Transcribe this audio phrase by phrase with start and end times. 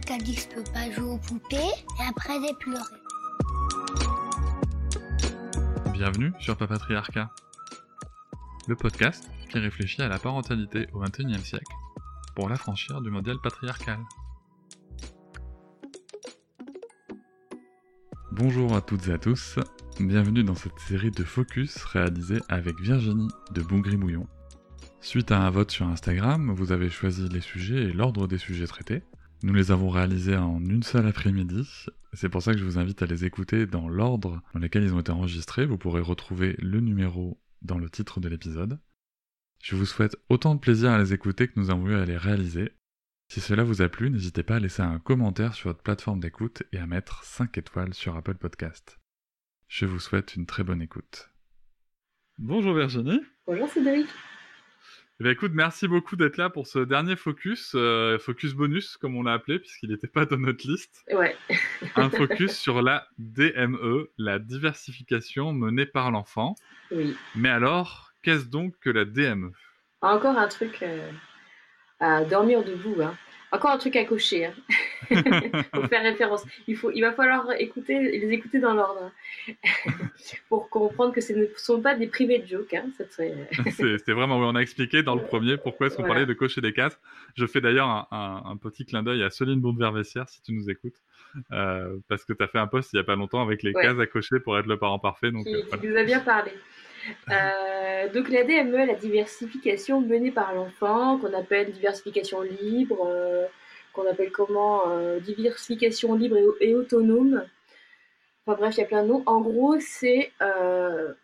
[0.00, 2.82] Quelqu'un dit je peux pas jouer aux poupées et après j'ai pleuré.
[5.92, 7.30] Bienvenue sur Papatriarcat,
[8.66, 11.72] le podcast qui réfléchit à la parentalité au XXIe siècle
[12.34, 14.00] pour l'affranchir du modèle patriarcal.
[18.32, 19.60] Bonjour à toutes et à tous,
[20.00, 24.26] bienvenue dans cette série de focus réalisée avec Virginie de Boungrimouillon.
[25.00, 28.66] Suite à un vote sur Instagram, vous avez choisi les sujets et l'ordre des sujets
[28.66, 29.04] traités.
[29.44, 31.68] Nous les avons réalisés en une seule après-midi,
[32.14, 34.94] c'est pour ça que je vous invite à les écouter dans l'ordre dans lequel ils
[34.94, 38.80] ont été enregistrés, vous pourrez retrouver le numéro dans le titre de l'épisode.
[39.62, 42.16] Je vous souhaite autant de plaisir à les écouter que nous avons eu à les
[42.16, 42.72] réaliser.
[43.28, 46.62] Si cela vous a plu, n'hésitez pas à laisser un commentaire sur votre plateforme d'écoute
[46.72, 48.98] et à mettre 5 étoiles sur Apple Podcast.
[49.68, 51.28] Je vous souhaite une très bonne écoute.
[52.38, 53.20] Bonjour Virginie.
[53.46, 54.06] Bonjour Cédric.
[55.20, 59.16] Eh bien, écoute, merci beaucoup d'être là pour ce dernier focus, euh, focus bonus comme
[59.16, 61.04] on l'a appelé puisqu'il n'était pas dans notre liste.
[61.12, 61.36] Ouais.
[61.94, 66.56] un focus sur la DME, la diversification menée par l'enfant.
[66.90, 67.16] Oui.
[67.36, 69.52] Mais alors, qu'est-ce donc que la DME
[70.00, 71.08] Encore un truc euh,
[72.00, 73.00] à dormir debout.
[73.00, 73.14] Hein.
[73.54, 74.46] Encore un truc à cocher.
[74.46, 74.54] Hein.
[75.72, 76.44] pour faire référence.
[76.66, 79.12] Il, faut, il va falloir écouter, les écouter dans l'ordre.
[80.48, 82.74] pour comprendre que ce ne sont pas des privés de joke.
[82.74, 82.86] Hein.
[83.70, 86.72] C'était vraiment, on a expliqué dans le premier pourquoi est-ce qu'on parlait de cocher des
[86.72, 86.98] cases.
[87.36, 90.96] Je fais d'ailleurs un, petit clin d'œil à Céline Bourne-Vervessière, si tu nous écoutes.
[91.52, 93.72] Euh, parce que tu as fait un post il n'y a pas longtemps avec les
[93.72, 95.30] cases à cocher pour être le parent parfait.
[95.30, 96.52] Donc, qui, euh, nous a bien parlé.
[97.30, 103.08] Euh, donc la DME, la diversification menée par l'enfant, qu'on appelle diversification libre,
[103.92, 104.82] qu'on appelle comment
[105.20, 107.44] diversification libre et, autonome.
[108.46, 109.22] Enfin bref, il y a plein de noms.
[109.26, 111.16] En gros, c'est de,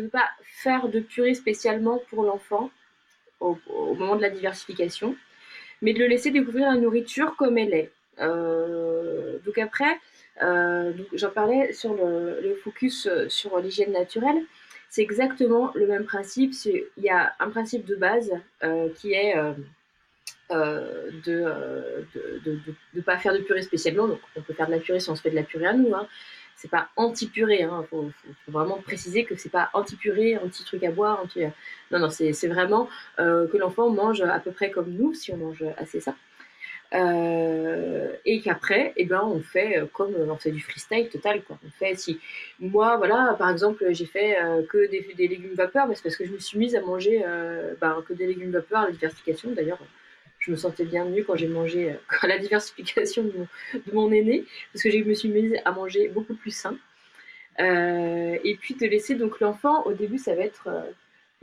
[0.00, 2.70] ne pas faire de purée spécialement pour l'enfant
[3.40, 3.56] au,
[3.94, 5.16] moment de la diversification,
[5.82, 7.92] mais de le laisser découvrir la nourriture comme elle est.
[8.20, 9.98] Euh, donc après,
[10.42, 14.42] euh, j'en parlais sur le, focus euh, sur l'hygiène naturelle.
[14.90, 16.52] C'est exactement le même principe.
[16.64, 18.32] Il y a un principe de base
[18.94, 19.34] qui est
[20.48, 21.44] de
[22.94, 24.06] ne pas faire de purée spécialement.
[24.06, 25.72] Donc on peut faire de la purée si on se fait de la purée à
[25.72, 25.94] nous.
[25.94, 26.06] Hein
[26.54, 27.58] c'est pas anti-purée.
[27.60, 27.84] Il hein.
[27.90, 28.10] faut,
[28.48, 31.24] vraiment préciser que c'est pas anti-purée, anti-truc à boire.
[31.90, 32.88] Non, non, c'est vraiment
[33.18, 36.14] que l'enfant mange à peu près comme nous, si on mange assez ça.
[36.96, 41.42] Euh, et qu'après, eh ben, on fait euh, comme on fait du freestyle total.
[41.42, 41.58] Quoi.
[41.66, 42.18] On fait si
[42.58, 46.24] moi, voilà, par exemple, j'ai fait euh, que des, légumes vapeur, mais c'est parce que
[46.24, 47.22] je me suis mise à manger
[47.80, 49.50] ben, que des légumes vapeur, la diversification.
[49.52, 49.80] D'ailleurs,
[50.38, 54.44] je me sentais bien mieux quand j'ai mangé la diversification de mon, de mon, aîné,
[54.72, 56.76] parce que je me suis mise à manger beaucoup plus sain.
[57.58, 60.68] et puis de laisser donc l'enfant, au début, ça va être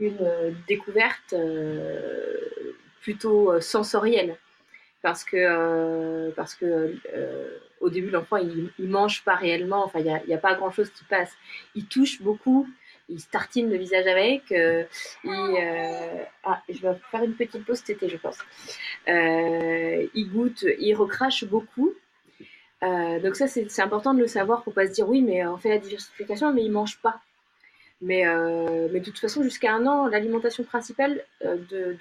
[0.00, 1.34] une découverte
[3.00, 4.36] plutôt sensorielle
[5.04, 9.98] parce que, euh, parce que euh, au début, l'enfant, il, il mange pas réellement, enfin,
[9.98, 11.30] il n'y a, pas grand-chose qui passe.
[11.74, 12.66] Il touche beaucoup,
[13.10, 14.84] il tartine le visage avec, euh,
[16.42, 18.38] ah, je vais faire une petite pause tété, je pense.
[19.06, 21.92] il goûte, il recrache beaucoup.
[22.80, 25.68] donc ça, c'est important de le savoir pour pas se dire, oui, mais on fait
[25.68, 27.20] la diversification, mais il mange pas.
[28.00, 28.24] Mais,
[28.90, 31.92] mais de toute façon, jusqu'à un an, l'alimentation principale de,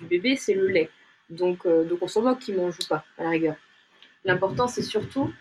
[0.00, 0.90] du bébé, c'est le lait.
[1.30, 3.56] Donc, euh, donc on s'en moque qu'il mange ou pas, à la rigueur.
[4.24, 5.32] L'important, c'est surtout.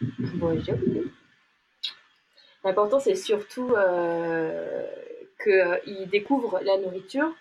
[2.63, 4.85] L'important, c'est surtout euh,
[5.43, 7.33] qu'il découvre la nourriture,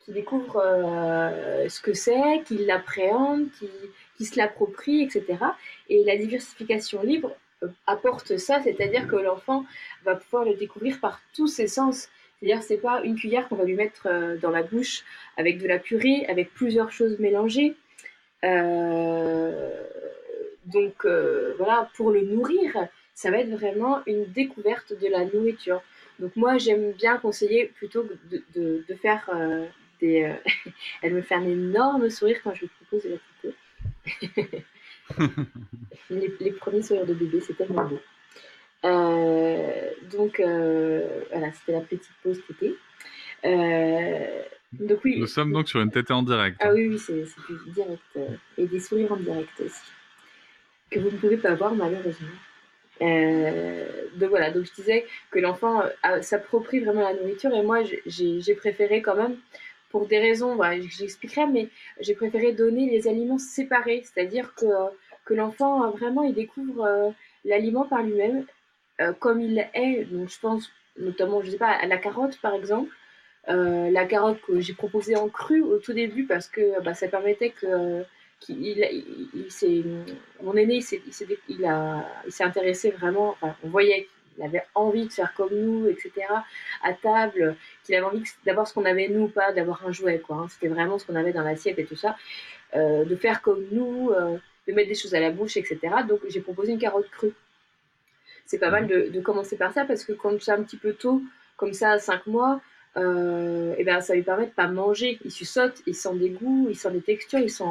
[0.00, 3.48] qu'il découvre euh, ce que c'est, qu'il l'appréhende,
[4.16, 5.38] qu'il se l'approprie, etc.
[5.88, 7.32] Et la diversification libre
[7.62, 9.64] euh, apporte ça, c'est-à-dire que l'enfant
[10.04, 12.08] va pouvoir le découvrir par tous ses sens.
[12.40, 15.04] C'est-à-dire c'est pas une cuillère qu'on va lui mettre euh, dans la bouche
[15.36, 17.74] avec de la purée, avec plusieurs choses mélangées.
[18.44, 19.84] Euh,
[20.66, 25.82] donc euh, voilà, pour le nourrir, ça va être vraiment une découverte de la nourriture.
[26.20, 28.44] Donc moi j'aime bien conseiller plutôt de,
[28.88, 29.30] de, faire
[30.00, 30.32] des...
[31.02, 33.18] Elle me fait un énorme sourire quand je lui propose de la
[36.10, 38.00] les, les premiers sourires de bébé, c'est tellement beau.
[38.84, 42.76] Euh, donc euh, voilà, c'était la petite pause tété.
[43.44, 44.42] Euh,
[44.72, 45.18] donc oui.
[45.18, 46.56] Nous sommes donc sur une tétée en direct.
[46.60, 48.18] Ah oui, oui, c'est du direct
[48.56, 49.80] et des sourires en direct aussi.
[50.90, 52.28] que vous ne pouvez pas voir malheureusement.
[53.00, 53.86] Euh,
[54.16, 58.54] donc voilà, donc je disais que l'enfant euh, s'approprie vraiment la nourriture et moi j'ai
[58.56, 59.36] préféré quand même,
[59.90, 61.68] pour des raisons, voilà, j'expliquerai, mais
[62.00, 64.66] j'ai préféré donner les aliments séparés, c'est-à-dire que,
[65.24, 67.14] que l'enfant vraiment il découvre
[67.44, 68.44] l'aliment par lui-même
[69.20, 70.04] comme il est.
[70.04, 72.90] Donc je pense notamment, je sais pas, à la carotte par exemple.
[73.46, 77.50] la carotte que j'ai proposée en cru au tout début parce que bah, ça permettait
[77.50, 78.04] que
[80.42, 81.02] mon aîné, s'est,
[82.40, 86.12] intéressé vraiment, on voyait qu'il avait envie de faire comme nous, etc.,
[86.82, 90.36] à table, qu'il avait envie d'avoir ce qu'on avait nous, pas d'avoir un jouet, quoi.
[90.36, 90.46] Hein.
[90.48, 92.16] C'était vraiment ce qu'on avait dans l'assiette et tout ça,
[92.76, 95.78] euh, de faire comme nous, euh, de mettre des choses à la bouche, etc.
[96.08, 97.34] Donc j'ai proposé une carotte crue.
[98.48, 101.22] C'est pas mal de, commencer par ça parce que quand c'est un petit peu tôt,
[101.58, 102.62] comme ça, à 5 mois,
[102.96, 105.18] euh, et ben ça lui permet de pas manger.
[105.22, 107.64] Il saute, il sent des goûts, il sent des textures, il sent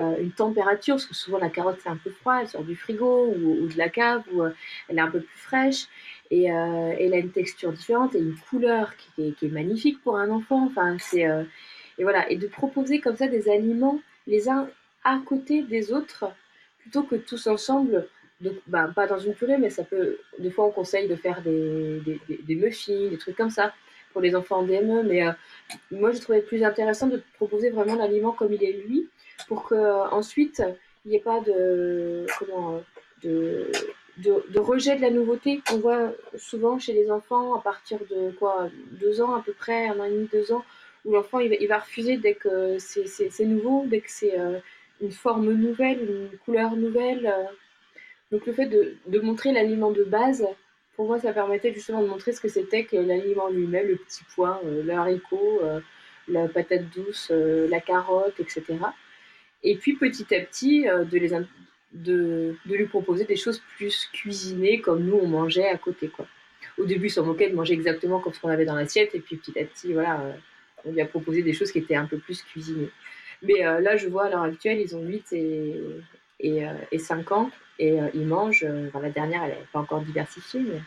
[0.00, 2.74] euh, une température, parce que souvent la carotte c'est un peu froid, elle sort du
[2.74, 4.54] frigo ou, de la cave, ou euh,
[4.88, 5.86] elle est un peu plus fraîche,
[6.30, 10.64] et, elle a une texture différente et une couleur qui, est, magnifique pour un enfant.
[10.64, 11.26] Enfin, c'est
[11.98, 14.66] et voilà, et de proposer comme ça des aliments les uns
[15.04, 16.24] à côté des autres,
[16.78, 18.08] plutôt que tous ensemble.
[18.42, 20.18] Donc, bah, pas dans une purée, mais ça peut.
[20.38, 23.72] Des fois, on conseille de faire des, des, muffins, des trucs comme ça
[24.12, 25.32] pour les enfants en DME, mais euh,
[25.92, 29.08] moi, je trouvais plus intéressant de proposer vraiment l'aliment comme il est lui,
[29.48, 30.64] pour que euh,
[31.04, 32.82] il n'y ait pas de, comment,
[33.22, 33.70] de,
[34.56, 39.20] rejet de la nouveauté qu'on voit souvent chez les enfants à partir de quoi deux
[39.20, 40.64] ans à peu près, un an et demi, deux ans,
[41.04, 44.58] où l'enfant il, va refuser dès que c'est nouveau, dès que c'est euh,
[45.00, 47.32] une forme nouvelle, une couleur nouvelle.
[48.32, 50.44] Donc le fait de, montrer l'aliment de base,
[50.96, 54.24] pour moi, ça permettait justement de montrer ce que c'était que l'aliment lui-même, le petit
[54.34, 55.80] pois, euh, le haricot, euh,
[56.28, 58.64] la patate douce, euh, la carotte, etc.
[59.62, 61.30] Et puis petit à petit, de, les
[61.92, 66.10] de, lui proposer des choses plus cuisinées comme nous on mangeait à côté.
[66.78, 69.36] Au début, s'en moquaient de manger exactement comme ce qu'on avait dans l'assiette, et puis
[69.36, 70.34] petit à petit, voilà,
[70.86, 72.90] on lui a proposé des choses qui étaient un peu plus cuisinées.
[73.42, 75.80] Mais là, je vois à l'heure actuelle, ils ont 8 et,
[76.40, 77.50] et, et 5 ans.
[77.78, 80.80] Et euh, ils mangent, euh, la dernière, elle n'est pas encore diversifiée, mais...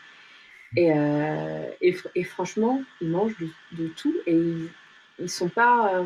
[0.78, 3.38] Et, euh, franchement, ils mangent
[3.72, 4.70] de, tout et ils
[5.20, 6.04] ne sont pas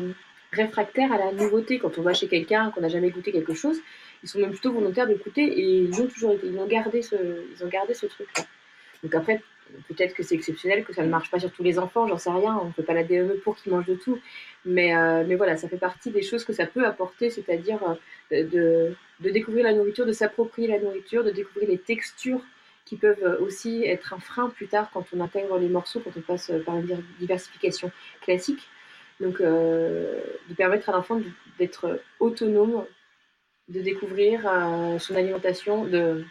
[0.52, 1.80] réfractaires à la nouveauté.
[1.80, 3.80] Quand on va chez quelqu'un, qu'on n'a jamais goûté quelque chose,
[4.22, 7.16] ils sont même plutôt volontaires d'écouter et ils ont toujours été, ils ont gardé ce,
[7.56, 8.44] ce truc-là.
[9.02, 9.42] Donc après,
[9.88, 12.30] peut-être que c'est exceptionnel, que ça ne marche pas sur tous les enfants, j'en sais
[12.30, 14.18] rien, on ne peut pas la DME pour qu'ils mangent de tout.
[14.64, 14.92] Mais,
[15.24, 17.80] mais voilà, ça fait partie des choses que ça peut apporter, c'est-à-dire
[18.30, 22.42] de, de découvrir la nourriture, de s'approprier la nourriture, de découvrir les textures
[22.84, 26.20] qui peuvent aussi être un frein plus tard quand on intègre les morceaux, quand on
[26.20, 27.90] passe par une diversification
[28.20, 28.68] classique.
[29.20, 31.20] Donc, euh, de permettre à l'enfant
[31.58, 32.84] d'être autonome,
[33.68, 36.24] de découvrir euh, son alimentation, d'être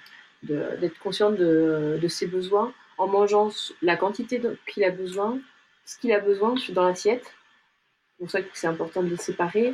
[0.43, 3.49] de, conscient de, ses besoins en mangeant
[3.81, 5.39] la quantité qu'il a besoin,
[5.85, 7.23] ce qu'il a besoin dans l'assiette.
[7.23, 9.73] C'est pour ça que c'est important de séparer.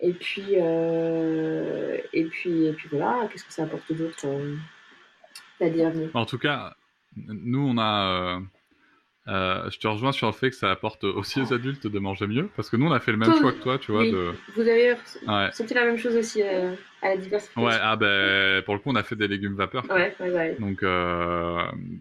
[0.00, 4.56] Et puis, euh, et puis, et puis voilà, qu'est-ce que ça apporte d'autre euh,
[5.60, 6.74] la dire En tout cas,
[7.16, 8.40] nous, on a.
[9.28, 12.26] Euh, je te rejoins sur le fait que ça apporte aussi aux adultes de manger
[12.26, 14.04] mieux, parce que nous, on a fait le même choix que toi, tu vois.
[14.04, 14.32] De...
[14.54, 14.96] Vous avez
[15.52, 16.70] senti la même chose aussi à
[17.02, 19.84] la diversification Ouais, ah ben, pour le coup, on a fait des légumes vapeur.
[19.90, 20.56] Ouais, ouais, ouais.
[20.58, 20.82] Donc,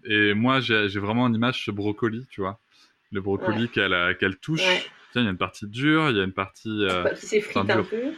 [0.05, 2.60] et moi, j'ai vraiment une image ce brocoli, tu vois.
[3.12, 4.89] Le brocoli qu'elle touche
[5.22, 6.69] il y a une partie dure, il y a une partie.
[6.69, 8.13] Euh, qui s'effrite un peu.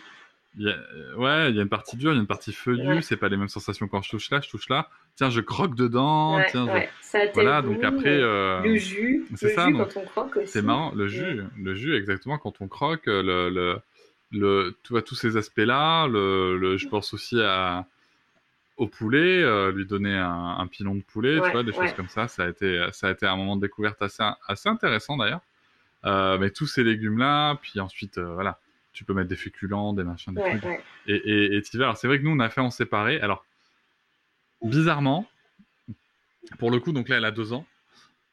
[0.58, 2.28] Il y a, euh, ouais, il y a une partie dure, il y a une
[2.28, 4.90] partie feuillue, c'est pas les mêmes sensations quand je touche là, je touche là.
[5.16, 6.42] Tiens, je croque dedans.
[6.50, 6.68] tiens,
[7.02, 8.18] ça voilà, donc après.
[8.20, 8.62] Euh...
[8.62, 10.48] Le jus, c'est ça, jus quand on croque aussi.
[10.48, 13.80] C'est marrant, le jus, le jus, exactement, quand on croque, le, le,
[14.32, 17.86] le tu vois, tous ces aspects-là, le, le, je pense aussi à,
[18.80, 22.08] au poulet, euh, lui donner un, un, pilon de poulet, tu vois, des choses comme
[22.08, 25.42] ça, ça a, été, ça a été un moment de découverte assez, assez intéressant d'ailleurs.
[26.06, 28.58] Euh, mais tous ces légumes-là, puis ensuite, euh, voilà,
[28.94, 30.84] tu peux mettre des féculents, des machins, des trucs.
[31.08, 31.84] Et, et, et vas.
[31.86, 33.20] Alors, c'est vrai que nous, on a fait en séparé.
[33.22, 33.46] Alors,
[34.62, 35.28] bizarrement,
[36.58, 37.66] pour le coup, donc là, elle a deux ans.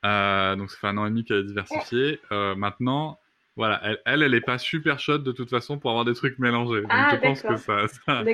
[0.04, 2.20] Euh, donc, ça fait un an et demi qu'elle est diversifiée.
[2.32, 3.18] Euh, maintenant,
[3.56, 6.38] voilà, elle, elle, elle est pas super chaude de toute façon pour avoir des trucs
[6.38, 6.82] mélangés.
[6.82, 8.24] Donc, ah, je pense que ça, ça,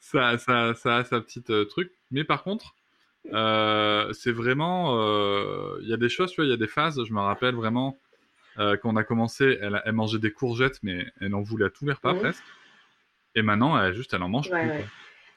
[0.00, 1.92] ça, ça, ça, a sa petite euh, truc.
[2.10, 2.74] Mais par contre,
[3.24, 4.98] c'est vraiment,
[5.80, 7.02] il y a des choses, tu vois, il y a des phases.
[7.04, 7.98] Je me rappelle vraiment
[8.58, 11.70] euh, quand on a commencé, elle, elle, mangeait des courgettes, mais elle en voulait à
[11.70, 12.44] tous les repas presque.
[13.34, 14.60] Et maintenant, elle, juste, elle en mange plus.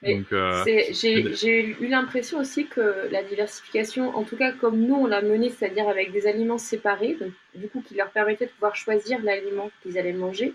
[0.04, 5.08] Donc, euh, j'ai eu l'impression aussi que la diversification, en tout cas comme nous on
[5.08, 8.76] l'a menée, c'est-à-dire avec des aliments séparés, donc, du coup qui leur permettait de pouvoir
[8.76, 10.54] choisir l'aliment qu'ils allaient manger,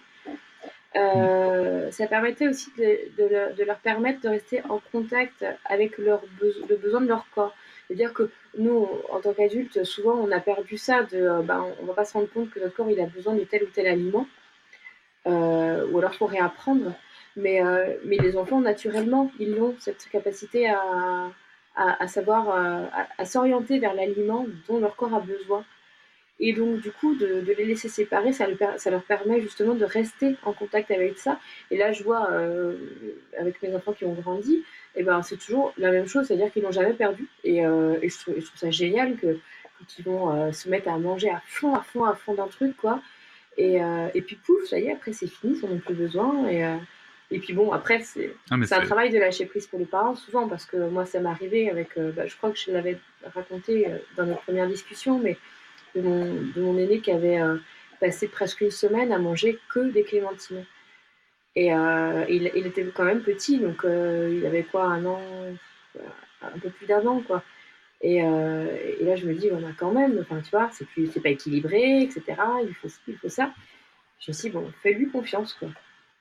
[0.95, 6.23] Euh, ça permettait aussi de, de, leur, permettre de rester en contact avec leur
[6.69, 7.55] le besoin de leur corps.
[7.87, 11.89] C'est-à-dire que nous, en tant qu'adultes, souvent on a perdu ça, de, ben, on ne
[11.89, 13.87] va pas se rendre compte que notre corps il a besoin de tel ou tel
[13.87, 14.27] aliment,
[15.27, 16.93] euh, ou alors faut réapprendre.
[17.37, 21.31] Mais, euh, mais les enfants, naturellement, ils ont cette capacité à,
[21.75, 22.51] à, savoir,
[23.19, 25.65] à, s'orienter vers l'aliment dont leur corps a besoin.
[26.41, 28.47] Et donc, du coup, de, les laisser séparer, ça,
[28.77, 31.39] ça, leur permet justement de rester en contact avec ça.
[31.71, 32.77] Et là, je vois, euh,
[33.39, 36.63] avec mes enfants qui ont grandi, et ben, c'est toujours la même chose, c'est-à-dire qu'ils
[36.63, 37.29] n'ont jamais perdu.
[37.45, 39.39] Et, euh, je, trouve, ça génial que
[39.79, 42.49] quand ils vont euh, se mettre à manger à fond, à fond, à fond d'un
[42.49, 43.01] truc, quoi.
[43.59, 43.81] Et,
[44.15, 46.49] et puis, pouf, ça y est, après, c'est fini, ils n'en ont plus besoin.
[46.49, 46.65] Et,
[47.31, 50.49] et puis, bon, après, c'est ah, un travail de lâcher prise pour les parents, souvent,
[50.49, 52.99] parce que moi, ça m'est arrivé avec, bah, je crois que je l'avais
[53.35, 55.37] raconté dans notre première discussion, mais
[55.95, 57.57] de mon, aîné qui avait euh,
[58.01, 60.65] passé presque une semaine à manger que des clémentines.
[61.55, 65.21] Et euh, il, était quand même petit, donc euh, il avait quoi, un an,
[66.41, 67.43] un peu plus d'un an, quoi.
[68.01, 71.21] Et, là, je me dis, on a quand même, enfin, tu vois, c'est, plus, c'est
[71.21, 72.25] pas équilibré, etc.
[72.67, 73.53] Il faut il faut ça.
[74.19, 75.69] Je me suis dit, bon, fais-lui confiance, quoi.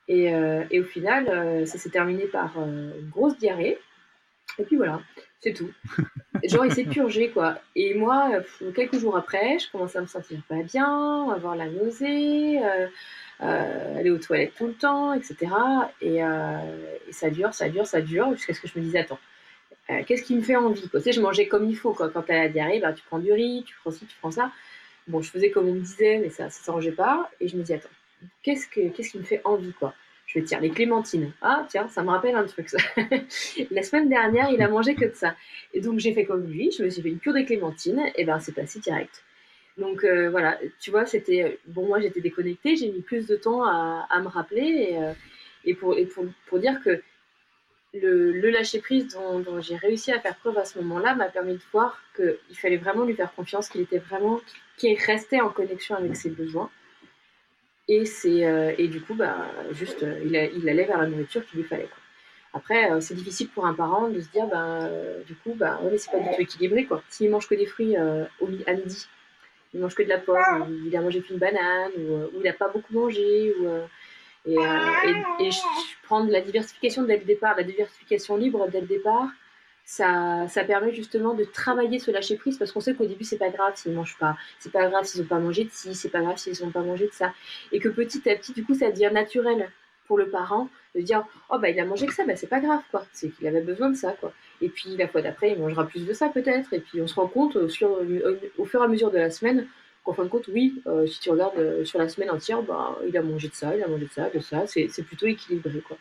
[0.07, 0.25] Et,
[0.69, 3.79] et au final, ça s'est terminé par une grosse diarrhée.
[4.59, 5.01] Et puis voilà,
[5.39, 5.71] c'est tout.
[6.43, 7.59] Genre, il s'est purgé, quoi.
[7.75, 8.31] Et moi,
[8.75, 12.59] quelques jours après, je commence à me sentir pas bien, avoir la nausée,
[13.41, 15.35] euh, euh, aller aux toilettes tout le temps, etc.
[16.01, 16.57] Et, euh,
[17.07, 19.19] et, ça dure, ça dure, ça dure, jusqu'à ce que je me dise, attends,
[20.05, 22.09] qu'est-ce qui me fait envie quoi Tu sais, je mangeais comme il faut, quoi.
[22.09, 24.31] Quand tu as la diarrhée, bah, tu prends du riz, tu prends ci, tu prends
[24.31, 24.51] ça.
[25.07, 27.29] Bon, je faisais comme on me disait, mais ça ne s'arrangeait pas.
[27.39, 27.89] Et je me dis, attends,
[28.43, 29.93] qu'est-ce, que, qu'est-ce qui me fait envie, quoi
[30.33, 31.33] je vais dire les clémentines.
[31.41, 32.77] Ah, tiens, ça me rappelle un truc, ça.
[33.71, 35.35] la semaine dernière, il a mangé que de ça.
[35.73, 38.23] Et donc, j'ai fait comme lui, je me suis fait une cure de clémentines, et
[38.23, 39.23] ben, c'est passé direct.
[39.77, 41.59] Donc, euh, voilà, tu vois, c'était.
[41.67, 45.13] Bon, moi, j'étais déconnectée, j'ai mis plus de temps à, me rappeler, et, euh,
[45.65, 47.01] et, pour, et pour, pour, dire que
[47.93, 51.53] le, le lâcher-prise dont, dont j'ai réussi à faire preuve à ce moment-là m'a permis
[51.53, 54.41] de voir qu'il fallait vraiment lui faire confiance, qu'il était vraiment.
[54.77, 56.69] qu'il restait en connexion avec ses besoins
[57.87, 59.35] et, c'est, euh, et du coup, bah,
[59.71, 61.89] juste, euh, il, il, allait vers la nourriture qu'il lui fallait.
[62.53, 64.87] Après, euh, c'est difficile pour un parent de se dire, bah,
[65.27, 66.85] du coup, bah, ouais, c'est pas du tout équilibré.
[66.85, 67.03] Quoi.
[67.09, 67.97] S'il mange que des fruits
[68.39, 69.07] au, à midi,
[69.73, 72.53] il mange que de la pomme, ou il a mangé qu'une banane, ou, il n'a
[72.53, 73.67] pas beaucoup mangé, ou,
[74.45, 75.59] et, et, et, je
[76.03, 79.27] prends de la diversification dès le départ, la diversification libre dès le départ,
[79.85, 83.37] ça, ça, permet justement de travailler ce lâcher prise parce qu'on sait qu'au début c'est
[83.37, 86.09] pas grave s'ils mangent pas, c'est pas grave s'ils ont pas mangé de ci, c'est
[86.09, 87.33] pas grave s'ils ont pas mangé de ça,
[87.71, 89.69] et que petit à petit du coup ça devient naturel
[90.05, 92.59] pour le parent de dire oh bah il a mangé que ça, bah c'est pas
[92.59, 95.59] grave quoi, c'est qu'il avait besoin de ça quoi, et puis la fois d'après il
[95.59, 97.97] mangera plus de ça peut-être, et puis on se rend compte au, sur,
[98.57, 99.67] au fur et à mesure de la semaine
[100.03, 102.97] qu'en fin de compte oui, euh, si tu regardes euh, sur la semaine entière, bah
[103.07, 105.79] il a mangé de ça, il a mangé de ça, de ça, c'est plutôt équilibré
[105.81, 105.97] quoi.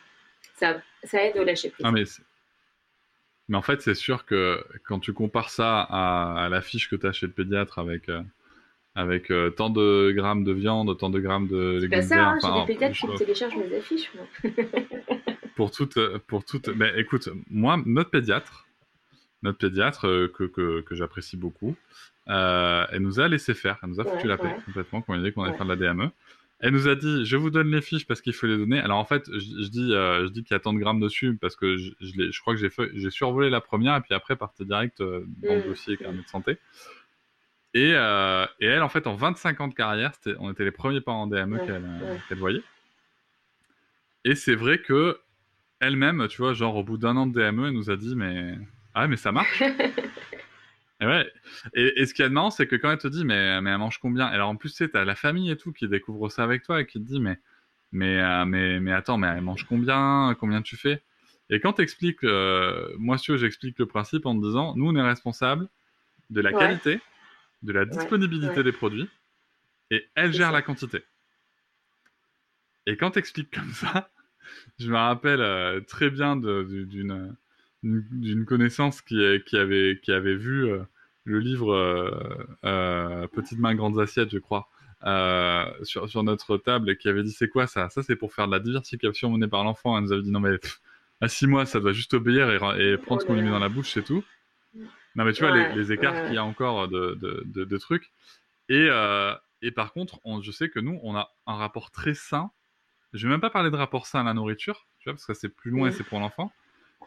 [0.55, 1.85] Ça, ça aide au lâcher prise.
[1.85, 6.95] Ah, mais en fait, c'est sûr que quand tu compares ça à, la fiche que
[6.95, 8.21] tu as chez le pédiatre avec, euh,
[8.95, 12.29] avec euh, tant de grammes de viande, tant de grammes de légumes C'est pas ça,
[12.29, 14.11] hein, j'ai des pédiatres qui me téléchargent mes affiches.
[15.55, 18.67] pour toute, pour toute, mais écoute, moi, notre pédiatre,
[19.43, 21.75] notre pédiatre euh, que, que, que j'apprécie beaucoup,
[22.27, 25.23] elle nous a laissé faire, elle nous a foutu la paix complètement quand on a
[25.23, 26.09] dit qu'on allait faire de la DME.
[26.61, 28.79] Elle nous a dit, je vous donne les fiches parce qu'il faut les donner.
[28.79, 31.35] Alors en fait, je, dis, euh, je dis qu'il y a tant de grammes dessus
[31.35, 32.61] parce que je, je, je crois que
[32.93, 35.67] j'ai, survolé la première et puis après parti direct euh, dans le mmh.
[35.67, 36.57] dossier carnet de santé.
[37.73, 41.01] Et, euh, et, elle, en fait, en 25 ans de carrière, on était les premiers
[41.01, 42.63] parents DME qu'elle, voyait.
[44.25, 45.19] Et c'est vrai que
[45.79, 48.57] elle-même, tu vois, genre au bout d'un an de DME, elle nous a dit, mais
[48.93, 49.63] ah mais ça marche.
[51.01, 51.27] Et, ouais.
[51.73, 53.97] et, ce qui est marrant, c'est que quand elle te dit, mais, mais elle mange
[53.97, 54.27] combien?
[54.27, 56.79] Alors en plus, tu sais, t'as la famille et tout qui découvre ça avec toi
[56.79, 57.39] et qui te dit, mais,
[57.91, 60.35] mais, euh, mais, mais attends, mais elle mange combien?
[60.39, 61.01] Combien tu fais?
[61.49, 65.01] Et quand t'expliques, euh, moi, si j'explique le principe en te disant, nous, on est
[65.01, 65.67] responsable
[66.29, 67.01] de la qualité,
[67.63, 69.09] de la disponibilité des produits,
[69.89, 71.03] et elle gère la quantité.
[72.85, 74.09] Et quand t'expliques comme ça,
[74.79, 77.35] je me rappelle euh, très bien d'une
[77.83, 80.83] d'une connaissance qui, qui, avait, qui avait vu euh,
[81.23, 82.11] le livre euh,
[82.63, 84.67] euh, Petite main, grandes assiettes, je crois,
[85.83, 87.89] sur, sur, notre table et qui avait dit c'est quoi ça?
[87.89, 89.97] Ça c'est pour faire de la diversification menée par l'enfant.
[89.97, 90.59] Elle nous avait dit non mais
[91.21, 92.49] à six mois ça doit juste obéir
[92.79, 94.23] et, prendre ce qu'on lui met dans la bouche, c'est tout.
[95.15, 98.11] Non mais tu vois les, écarts qu'il y a encore de, de, de, trucs.
[98.69, 98.87] Et,
[99.61, 102.51] et par contre, on, je sais que nous on a un rapport très sain.
[103.13, 105.33] Je vais même pas parler de rapport sain à la nourriture, tu vois, parce que
[105.33, 106.51] c'est plus loin et c'est pour l'enfant.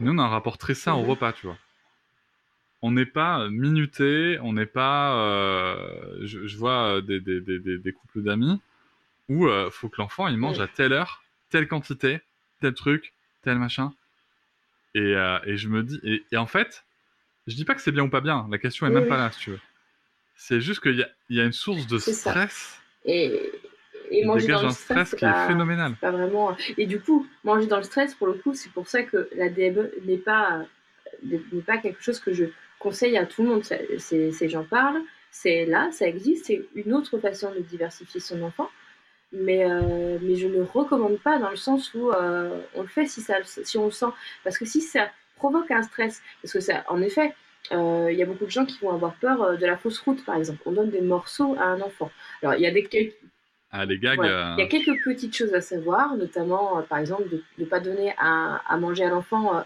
[0.00, 1.11] Nous, on a un rapport très sain au mhm.
[1.11, 1.56] repas, tu vois.
[2.82, 5.16] On n'est pas minuté, on n'est pas.
[5.16, 8.61] Euh, je, vois des, des, des, des couples d'amis
[9.30, 12.20] où il euh, faut que l'enfant il mange à telle heure telle quantité,
[12.61, 13.94] tel truc, tel machin.
[14.96, 16.84] Et, euh, et je me dis, et, et en fait,
[17.47, 18.47] je dis pas que c'est bien ou pas bien.
[18.51, 19.09] La question est Oui, même oui.
[19.09, 19.61] pas là, si tu veux.
[20.37, 22.81] C'est juste qu'il y a, il y a une source de stress.
[23.05, 23.53] Et,
[24.11, 25.95] et Il manger dégage dans un le stress, stress qui pas, est phénoménal.
[26.01, 26.57] pas vraiment.
[26.77, 29.49] Et du coup, manger dans le stress, pour le coup, c'est pour ça que la
[29.49, 30.65] DME n'est pas,
[31.23, 32.47] n'est pas quelque chose que je
[32.79, 33.65] conseille à tout le monde.
[33.65, 38.21] C'est, c'est, c'est- j'en parle, c'est là, ça existe, c'est une autre façon de diversifier
[38.21, 38.71] son enfant.
[39.33, 43.07] Mais, euh, mais je ne recommande pas dans le sens où euh, on le fait
[43.07, 44.07] si, ça, si on le sent.
[44.45, 47.35] Parce que si ça provoque un stress, parce que ça, en effet,
[47.73, 49.99] euh, il y a beaucoup de gens qui vont avoir peur euh, de la fausse
[50.00, 50.61] route, par exemple.
[50.67, 52.11] On donne des morceaux à un enfant.
[52.43, 52.87] Alors, il y a des,
[53.71, 54.19] Ah, les gags.
[54.19, 54.29] Ouais.
[54.29, 57.64] euh, il y a quelques petites choses à savoir, notamment, euh, par exemple, de ne
[57.64, 59.62] pas donner à, à manger à l'enfant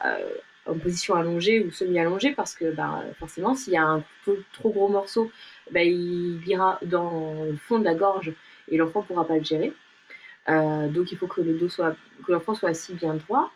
[0.66, 4.70] en position allongée ou semi-allongée, parce que bah, forcément, s'il y a un peu- trop
[4.70, 5.30] gros morceau,
[5.72, 8.32] bah, il ira dans le fond de la gorge
[8.68, 9.72] et l'enfant ne pourra pas le gérer.
[10.46, 11.94] Donc, il faut que le dos soit,
[12.24, 13.50] que l'enfant soit assis bien droit.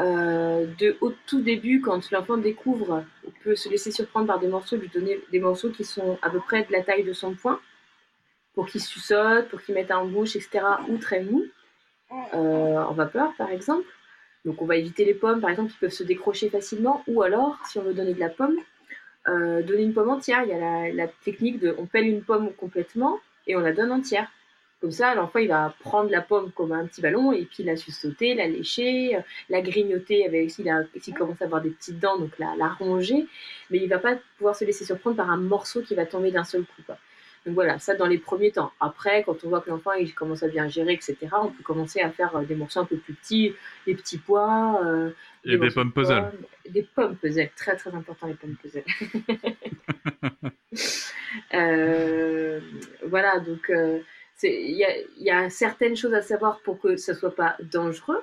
[0.00, 4.46] Euh, de, au tout début, quand l'enfant découvre, on peut se laisser surprendre par des
[4.46, 7.34] morceaux, lui donner des morceaux qui sont à peu près de la taille de son
[7.34, 7.60] poing
[8.54, 11.44] pour qu'il suçote, pour qu'il mette en bouche, etc., ou très mou,
[12.12, 13.86] euh, en vapeur par exemple.
[14.44, 17.58] Donc on va éviter les pommes par exemple qui peuvent se décrocher facilement, ou alors
[17.66, 18.56] si on veut donner de la pomme,
[19.26, 20.42] euh, donner une pomme entière.
[20.44, 23.72] Il y a la, la technique de on pèle une pomme complètement et on la
[23.72, 24.30] donne entière.
[24.80, 27.76] Comme ça, l'enfant il va prendre la pomme comme un petit ballon et puis la
[27.76, 32.30] suçoter, la lécher, euh, la grignoter avec s'il commence à avoir des petites dents, donc
[32.38, 33.26] la, la ronger.
[33.70, 36.44] Mais il va pas pouvoir se laisser surprendre par un morceau qui va tomber d'un
[36.44, 36.82] seul coup.
[36.86, 36.96] quoi.
[37.46, 38.72] Donc voilà, ça dans les premiers temps.
[38.78, 42.00] Après, quand on voit que l'enfant il commence à bien gérer, etc., on peut commencer
[42.00, 43.54] à faire euh, des morceaux un peu plus petits,
[43.86, 44.80] des petits pois.
[44.84, 45.10] euh,
[45.44, 46.30] Et des pommes puzzle.
[46.68, 48.84] Des pommes puzzle, très très important les pommes puzzle.
[51.54, 52.60] Euh,
[53.06, 54.00] voilà, donc euh,
[54.42, 57.56] il y, a, il y a certaines choses à savoir pour que ça soit pas
[57.72, 58.22] dangereux.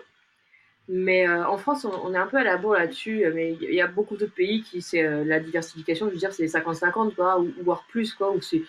[0.87, 3.25] Mais euh, en France, on, on est un peu à la bourre là-dessus.
[3.33, 6.31] Mais il y a beaucoup d'autres pays qui, c'est euh, la diversification, je veux dire,
[6.31, 8.61] c'est 50-50, quoi, ou, voire plus, quoi, ou c'est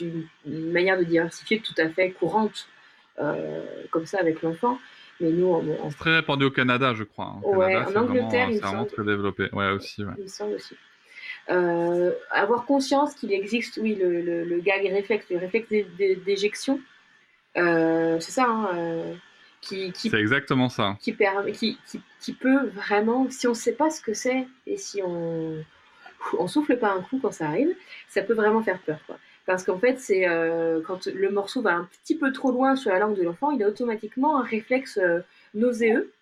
[0.00, 2.68] une, une manière de diversifier tout à fait courante,
[3.20, 4.78] euh, comme ça, avec l'enfant.
[5.20, 7.26] Mais nous, on, on- C'est très répandu au Canada, je crois.
[7.26, 7.40] hein.
[7.42, 8.90] Au Ouais, Canada, en Angleterre, c'est me vraiment semble.
[8.92, 9.48] très développé.
[9.52, 10.04] Ouais, aussi.
[10.04, 10.12] Ouais.
[10.18, 10.76] il me semble aussi.
[12.30, 16.80] Avoir conscience qu'il existe, oui, le, le, le gag réflexe, le réflexe d'é- d'é- d'éjection,
[17.54, 19.14] c'est ça, hein, euh,
[19.60, 20.96] qui, qui, C'est exactement ça.
[21.00, 24.46] qui, permet, qui, qui, qui peut vraiment, si on ne sait pas ce que c'est
[24.66, 25.64] et si on
[26.38, 27.74] on souffle pas un coup quand ça arrive,
[28.08, 28.98] ça peut vraiment faire peur.
[29.06, 29.18] Quoi.
[29.46, 32.90] Parce qu'en fait, c'est euh, quand le morceau va un petit peu trop loin sur
[32.90, 35.20] la langue de l'enfant, il a automatiquement un réflexe euh,
[35.52, 36.12] nauséeux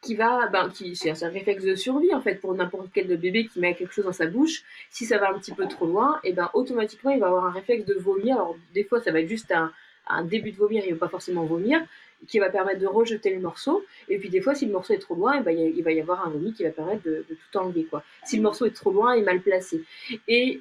[0.00, 3.46] qui va, ben, qui, c'est un réflexe de survie en fait pour n'importe quel bébé
[3.46, 4.64] qui met quelque chose dans sa bouche.
[4.90, 7.52] Si ça va un petit peu trop loin, et ben automatiquement il va avoir un
[7.52, 8.36] réflexe de vomir.
[8.36, 9.70] Alors des fois ça va être juste un,
[10.08, 11.84] un début de vomir, il va pas forcément vomir,
[12.26, 13.84] qui va permettre de rejeter le morceau.
[14.08, 15.92] Et puis des fois si le morceau est trop loin, et ben, il il va
[15.92, 18.02] y avoir un vomi qui va permettre de, tout enlever quoi.
[18.24, 19.82] Si le morceau est trop loin et mal placé.
[20.28, 20.60] Et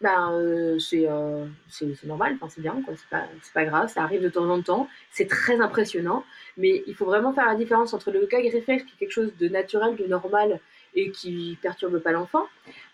[0.00, 2.80] ben, euh, c'est euh, c'est normal, c'est bien.
[2.86, 6.24] C'est pas, pas grave, ça arrive de temps en temps, c'est très impressionnant,
[6.56, 9.32] mais il faut vraiment faire la différence entre le gag réflexe, qui est quelque chose
[9.38, 10.60] de naturel, de normal
[10.94, 12.46] et qui perturbe pas l'enfant.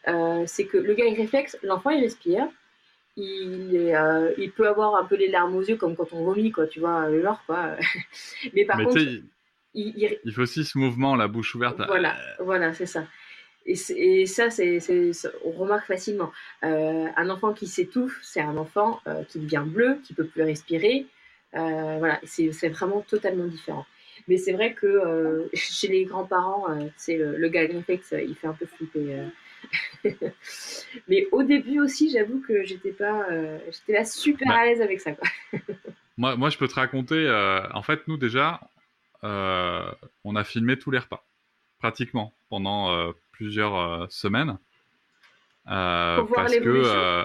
[0.09, 2.49] Euh, c'est que le gag réflexe, l'enfant il respire,
[3.17, 6.25] il, est, euh, il peut avoir un peu les larmes aux yeux, comme quand on
[6.25, 7.77] vomit, quoi, tu vois, le genre, quoi.
[8.55, 9.25] mais par Mais contre, il,
[9.75, 11.79] il- aussi ce mouvement, la bouche ouverte.
[11.79, 11.87] là.
[11.87, 13.05] voilà, voilà, c'est ça.
[13.67, 14.79] Et, ça, c'est,
[15.45, 16.33] on remarque facilement.
[16.65, 20.43] Euh, un enfant qui s'étouffe, c'est un enfant euh, qui devient bleu, qui peut plus
[20.43, 21.07] respirer.
[21.55, 23.87] Euh, voilà, c'est, vraiment totalement différent.
[24.29, 28.35] Mais c'est vrai que euh, chez les grands-parents, euh, c'est le, le gag réflexe, il
[28.35, 29.25] fait un peu flipper.
[31.09, 34.55] Mais au début aussi, j'avoue que j'étais pas, euh, j'étais là super Bah.
[34.61, 35.13] à l'aise avec ça.
[35.13, 35.29] Quoi.
[36.17, 37.15] Moi, moi, je peux te raconter.
[37.27, 38.61] euh, en fait, nous déjà,
[39.25, 39.91] euh,
[40.25, 41.25] on a filmé tous les repas,
[41.79, 44.59] pratiquement, pendant plusieurs semaines.
[45.65, 47.25] Pour voir parce que l'évolution.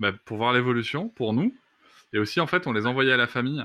[0.00, 1.54] bah, pour voir l'évolution pour nous,
[2.12, 3.64] et aussi en fait, on les envoyait à la famille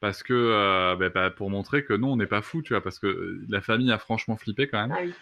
[0.00, 3.40] parce que bah, pour montrer que nous, on n'est pas fous, tu vois, parce que
[3.48, 4.96] la famille a franchement flippé quand même.
[4.98, 5.12] Ah oui.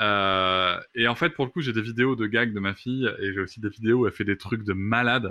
[0.00, 3.08] Euh, et en fait, pour le coup, j'ai des vidéos de gags de ma fille
[3.20, 5.30] et j'ai aussi des vidéos où elle fait des trucs de malade.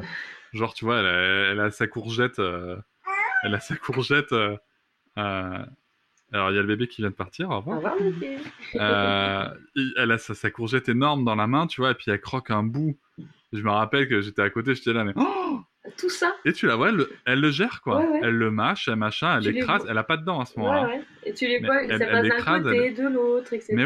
[0.53, 2.39] Genre, tu vois, elle a, elle a sa courgette.
[2.39, 2.77] euh,
[3.43, 4.31] elle a sa courgette.
[4.31, 4.55] euh,
[5.17, 5.65] euh,
[6.31, 7.49] alors, il y a le bébé qui vient de partir.
[7.49, 7.75] Au Au revoir.
[7.77, 8.37] revoir, Mickey.
[8.75, 12.09] Euh, il- elle a sa, sa courgette énorme dans la main, tu vois, et puis
[12.09, 12.97] elle croque un bout.
[13.51, 15.13] Je me rappelle que j'étais à côté, j'étais là, mais.
[15.15, 15.59] Oh
[15.97, 16.33] Tout ça.
[16.45, 17.99] et tu la vois, elle, le- elle le gère, quoi.
[17.99, 18.19] Ouais, ouais.
[18.23, 19.79] Elle le mâche, elle machin, elle Tu vois.
[19.89, 20.87] Elle a pas de dents à ce moment-là.
[20.87, 21.01] ouais.
[21.25, 23.73] Et tu les vois, ça elle passe d'un écrase, de l'autre, etc.
[23.75, 23.85] Mais.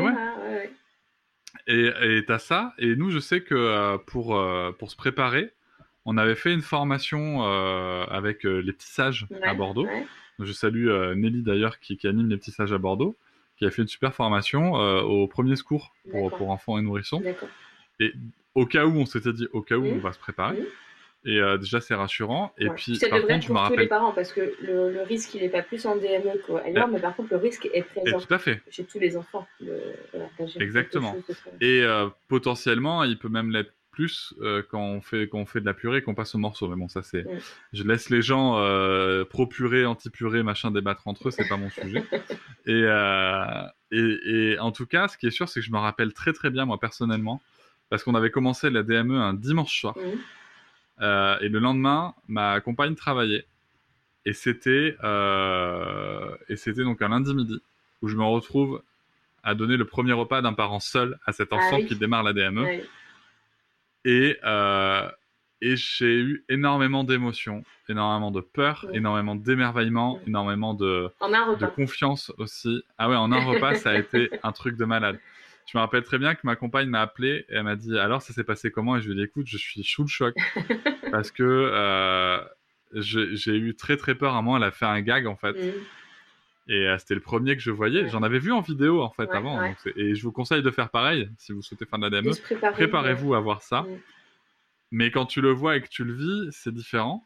[1.67, 2.73] Et et t'as ça.
[2.77, 5.51] Et nous, je sais que euh, pour, euh, pour se préparer,
[6.05, 9.87] on avait fait une formation euh, avec les petits sages à Bordeaux.
[10.39, 13.15] Je salue Nelly d'ailleurs qui, qui anime les petits sages à Bordeaux,
[13.57, 17.21] qui a fait une super formation au premier secours pour, pour enfants et nourrissons.
[17.21, 17.49] D'accord.
[18.53, 20.59] Au cas où, on s'était dit, au cas où, on va se préparer.
[21.27, 22.53] Et euh, déjà, c'est rassurant.
[22.57, 22.75] Et Ouais.
[22.75, 23.89] puis, ça par devrait contre, être je me pour tous les rappelle.
[23.89, 27.15] parents parce que le, le risque il n'est pas plus en DME qu'ailleurs, mais par
[27.15, 28.61] contre le risque est Et présent tout à fait.
[28.71, 29.45] chez tous les enfants.
[29.59, 31.15] voilà, Exactement.
[31.61, 35.59] Et euh, potentiellement, il peut même l'être plus euh, quand, on fait, quand on fait
[35.59, 36.67] de la purée et qu'on passe au morceau.
[36.69, 37.25] Mais bon, ça, c'est.
[37.73, 42.03] Je laisse les gens euh, pro-purée, anti-purée, machin, débattre entre eux, c'est pas mon sujet.
[42.67, 42.83] Et,
[43.91, 44.17] et,
[44.53, 46.49] et en tout cas, ce qui est sûr, c'est que je me rappelle très très
[46.49, 47.41] bien, moi, personnellement,
[47.89, 49.97] parce qu'on avait commencé la DME un dimanche soir.
[49.97, 50.19] Mhm.
[51.01, 53.45] Euh, et le lendemain, ma compagne travaillait.
[54.25, 57.61] Et c'était, euh, et c'était donc un lundi midi
[58.01, 58.81] où je me retrouve
[59.43, 61.85] à donner le premier repas d'un parent seul à cet Ah enfant oui.
[61.85, 62.65] qui démarre la DME.
[64.05, 65.09] Et, euh,
[65.61, 71.09] et j'ai eu énormément d'émotions, énormément de peur, énormément d'émerveillement, énormément de,
[71.59, 72.83] de confiance aussi.
[72.97, 75.19] Ah ouais, en un repas, ça a été un truc de malade.
[75.67, 78.21] Je me rappelle très bien que ma compagne m'a appelé et elle m'a dit alors
[78.21, 78.95] ça s'est passé comment?
[78.97, 80.33] Et je lui ai dit écoute je suis sous le choc.
[81.11, 82.39] Parce que euh,
[82.93, 84.33] j'ai eu très très peur.
[84.33, 85.53] À un moment elle a fait un gag en fait.
[85.53, 85.73] Mhm.
[86.69, 88.03] et euh, c'était le premier que je voyais.
[88.03, 88.09] Ouais.
[88.09, 89.59] j'en avais vu en vidéo en fait Ouais, avant.
[89.59, 89.69] ouais.
[89.69, 92.21] donc c'est- et je vous conseille de faire pareil si vous souhaitez faire de la
[92.21, 92.31] DME
[92.71, 93.81] préparez-vous à voir ça.
[93.81, 93.97] Mm.
[94.91, 97.25] mais quand tu le vois et que tu le vis c'est différent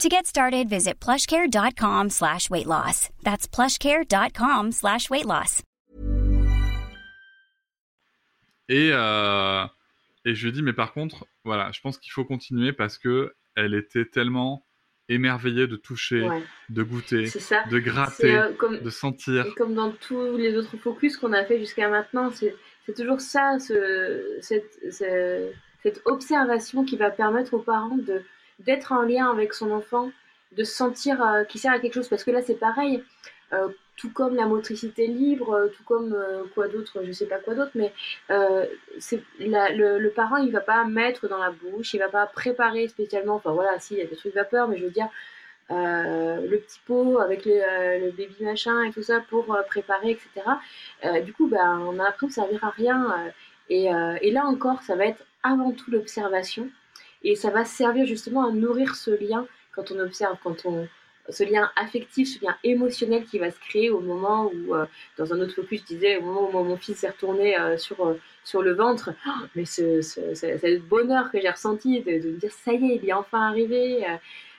[0.00, 3.08] To get started, visit plushcare.com slash weight loss.
[3.24, 5.62] That's plushcare.com slash weight loss.
[8.68, 9.64] et euh,
[10.24, 12.98] et je lui ai dit mais par contre voilà je pense qu'il faut continuer parce
[12.98, 14.66] que elle était tellement
[15.08, 16.42] émerveillée de toucher Ouais.
[16.68, 17.30] de goûter
[17.70, 21.44] de gratter euh, comme, de sentir Et comme dans tous les autres focus qu'on a
[21.44, 22.56] fait jusqu'à maintenant, c'est
[22.86, 25.50] c'est toujours ça, ce, cette, ce-
[25.84, 28.20] cette observation qui va permettre aux parents de
[28.58, 30.10] d'être en lien avec son enfant,
[30.52, 32.08] de sentir euh, qu'il sert à quelque chose.
[32.08, 33.02] Parce que là, c'est pareil,
[33.52, 36.16] euh, tout comme la motricité libre, euh, tout comme
[36.54, 37.92] quoi d'autre, je sais pas quoi d'autre, mais
[38.28, 43.36] le, parent, il va pas mettre dans la bouche, il va pas préparer spécialement.
[43.36, 45.08] Enfin voilà, si, il y a des trucs vapeur, mais je veux dire,
[45.70, 51.22] le petit pot avec le, baby machin et tout ça pour préparer, etc.
[51.22, 53.32] Du coup, ben, on a l'impression que ça ne servira à rien.
[53.70, 56.70] et là encore, ça va être avant tout l'observation.
[57.22, 60.88] Et ça va servir justement à nourrir ce lien quand on observe, quand on,
[61.28, 64.86] ce lien affectif, ce lien émotionnel qui va se créer au moment où, euh,
[65.18, 68.06] dans un autre focus, je disais, au moment où mon fils s'est retourné euh, sur,
[68.06, 72.72] euh, sur le ventre, Oh, mais ce, bonheur que j'ai ressenti de, me dire, ça
[72.72, 74.04] y est, il est enfin arrivé.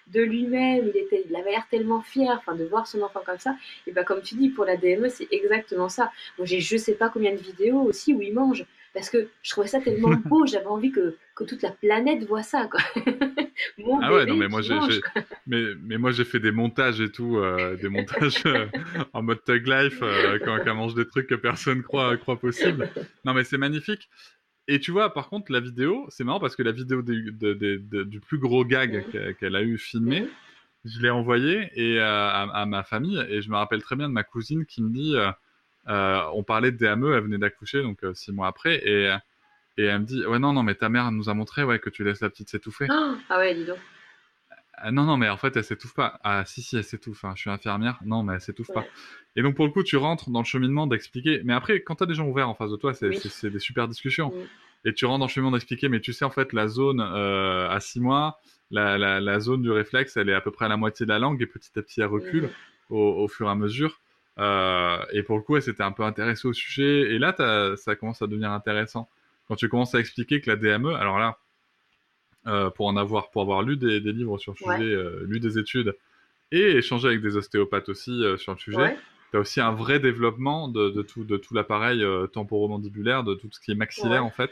[0.07, 3.55] de lui-même, il, était, il avait l'air tellement fier, de voir son enfant comme ça.
[3.87, 6.11] Et bah comme tu dis, pour la DME, c'est exactement ça.
[6.37, 8.65] Moi j'ai je sais pas combien de vidéos aussi où il mange,
[8.97, 12.43] parce que je trouvais ça tellement beau, j'avais envie que, que toute la planète voit
[12.43, 12.67] ça.
[12.69, 12.81] Quoi.
[13.77, 15.21] Mon Ah ouais, non, mais moi, j'ai- mange, j'ai- quoi.
[15.47, 18.65] Mais, mais moi j'ai fait des montages et tout, euh, des montages euh,
[19.13, 22.39] en mode Tug Life euh, quand, quand elle mange des trucs que personne croit, croit
[22.39, 22.89] possible.
[23.25, 24.09] Non mais c'est magnifique.
[24.67, 27.53] Et tu vois, par contre, la vidéo, c'est marrant parce que la vidéo des- de-
[27.53, 29.05] de- de- du plus gros gag
[29.39, 30.27] qu'elle a eu filmé,
[30.85, 34.13] je l'ai envoyé et, à, à ma famille et je me rappelle très bien de
[34.13, 35.15] ma cousine qui me dit,
[35.87, 39.15] on parlait de DME, elle venait d'accoucher donc euh, six mois après et,
[39.77, 41.89] et elle me dit, ouais non non mais ta mère nous a montré ouais que
[41.89, 42.87] tu laisses la petite s'étouffer.
[42.91, 43.77] Oh, ah ouais, dis donc.
[44.79, 46.19] Ah, non, non, mais en fait, elle s'étouffe pas.
[46.23, 47.25] Ah, si, si, elle s'étouffe.
[47.25, 47.33] hein.
[47.35, 47.97] Je suis infirmière.
[48.05, 48.85] Non, mais elle s'étouffe pas.
[49.35, 51.41] Et donc, pour le coup, tu rentres dans le cheminement d'expliquer.
[51.43, 53.49] Mais après, quand tu as des gens ouverts en face de toi, c'est Oui.
[53.51, 54.31] des super discussions.
[54.35, 54.43] Oui.
[54.85, 57.67] Et tu rentres dans le cheminement d'expliquer, mais tu sais, en fait, la zone euh,
[57.71, 60.69] à 6 mois, la, la, la zone du réflexe, elle est à peu près à
[60.69, 62.51] la moitié de la langue et petit à petit, elle recule
[62.91, 63.99] au, au fur et à mesure.
[64.39, 67.11] Euh, et pour le coup, elle s'était un peu intéressée au sujet.
[67.13, 67.35] Et là,
[67.77, 69.09] ça commence à devenir intéressant.
[69.47, 71.37] Quand tu commences à expliquer que la DME, alors là,
[72.47, 74.95] euh, pour en avoir, pour avoir lu des, des livres sur le sujet, Ouais.
[74.95, 75.95] euh, lu des études
[76.51, 78.97] et échangé avec des ostéopathes aussi sur le sujet, Ouais.
[79.31, 83.49] tu as aussi un vrai développement de, de tout, de tout l'appareil temporomandibulaire, de tout
[83.51, 84.27] ce qui est maxillaire Ouais.
[84.27, 84.51] en fait,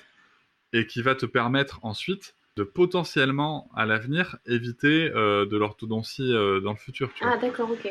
[0.73, 6.31] et qui va te permettre ensuite de potentiellement à l'avenir éviter de l'orthodontie
[6.63, 7.13] dans le futur.
[7.13, 7.23] Tu.
[7.25, 7.89] Ah d'accord, ok.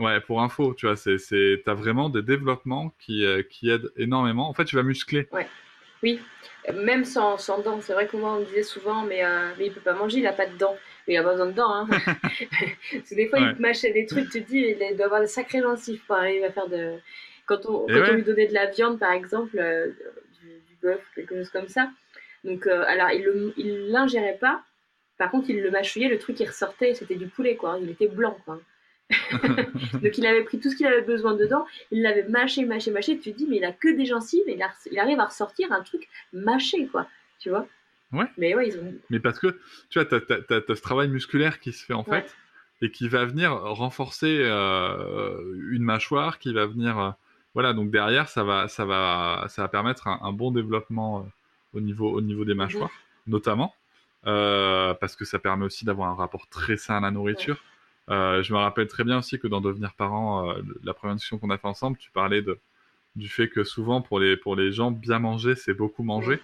[0.00, 3.92] Ouais, pour info, tu vois, c'est, c'est, t'as vraiment des développements qui, euh, qui aident
[3.96, 4.48] énormément.
[4.48, 5.28] En fait, tu vas muscler.
[6.02, 6.20] Oui,
[6.74, 7.80] même sans, sans dents.
[7.82, 10.18] C'est vrai que moi, on me disait souvent, mais, euh, mais il peut pas manger,
[10.20, 10.76] il a pas de dents.
[11.06, 11.70] Mais il a pas besoin de dents.
[11.72, 11.86] Hein.
[12.92, 13.50] Parce que des fois, Ouais.
[13.50, 16.16] il te mâchait des trucs, tu te dis, il doit avoir des sacrés gencives pour
[16.16, 16.94] arriver à faire de.
[17.46, 18.16] quand on, Et quand on ouais.
[18.16, 19.88] lui donnait de la viande, par exemple, euh,
[20.40, 21.90] du, du bœuf, quelque chose comme ça.
[22.44, 24.62] Donc, euh, alors, il le- il l'ingérait pas.
[25.18, 27.78] Par contre, il le mâchouillait, le truc, il ressortait, c'était du poulet, quoi.
[27.82, 28.60] Il était blanc, quoi.
[30.02, 33.18] Donc, il avait pris tout ce qu'il avait besoin dedans, il l'avait mâché, mâché, mâché.
[33.18, 35.26] Tu te dis, mais il a que des gencives, et il, a- il arrive à
[35.26, 37.06] ressortir un truc mâché, quoi.
[37.38, 37.66] Tu vois
[38.12, 38.26] Ouais.
[38.38, 38.92] Mais ouais, ils ont.
[39.10, 42.22] Mais parce que, tu vois, t'as- t'as ce travail musculaire qui se fait en Ouais.
[42.22, 42.34] fait,
[42.82, 45.38] et qui va venir renforcer euh,
[45.70, 47.10] une mâchoire, qui va venir, euh,
[47.54, 51.22] voilà, donc derrière, ça va, ça va, ça va permettre un, un bon développement euh,
[51.74, 52.90] au niveau, au niveau des mâchoires,
[53.28, 53.74] notamment,
[54.24, 57.62] parce que ça permet aussi d'avoir un rapport très sain à la nourriture.
[58.10, 61.38] Euh, je me rappelle très bien aussi que dans devenir parent, euh, la première discussion
[61.38, 62.58] qu'on a fait ensemble, tu parlais de
[63.16, 66.40] du fait que souvent pour les pour les gens bien manger c'est beaucoup manger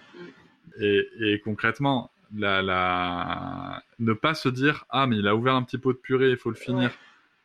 [0.81, 3.81] et, et concrètement, la, la...
[3.99, 6.37] ne pas se dire Ah, mais il a ouvert un petit pot de purée, il
[6.37, 6.91] faut le finir.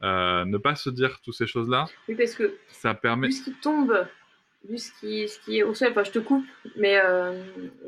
[0.02, 3.28] Euh, ne pas se dire toutes ces choses-là, Oui, parce que ça permet.
[3.28, 4.06] vu ce qui tombe,
[4.68, 6.44] vu ce qui, ce qui est au sol, enfin, je te coupe,
[6.76, 7.00] mais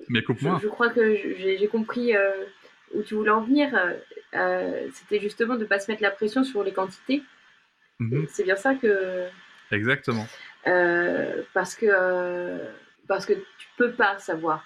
[0.08, 0.60] Mais coupe-moi.
[0.62, 2.12] je crois que j'ai compris
[2.94, 3.74] où tu voulais en venir.
[3.76, 3.92] euh,
[4.34, 7.22] euh, C'était justement de ne pas se mettre la pression sur les quantités.
[8.00, 9.26] Mhm, C'est bien ça que.
[9.70, 10.26] exactement.
[10.66, 12.58] euh, parce que
[13.06, 14.64] parce que tu peux pas savoir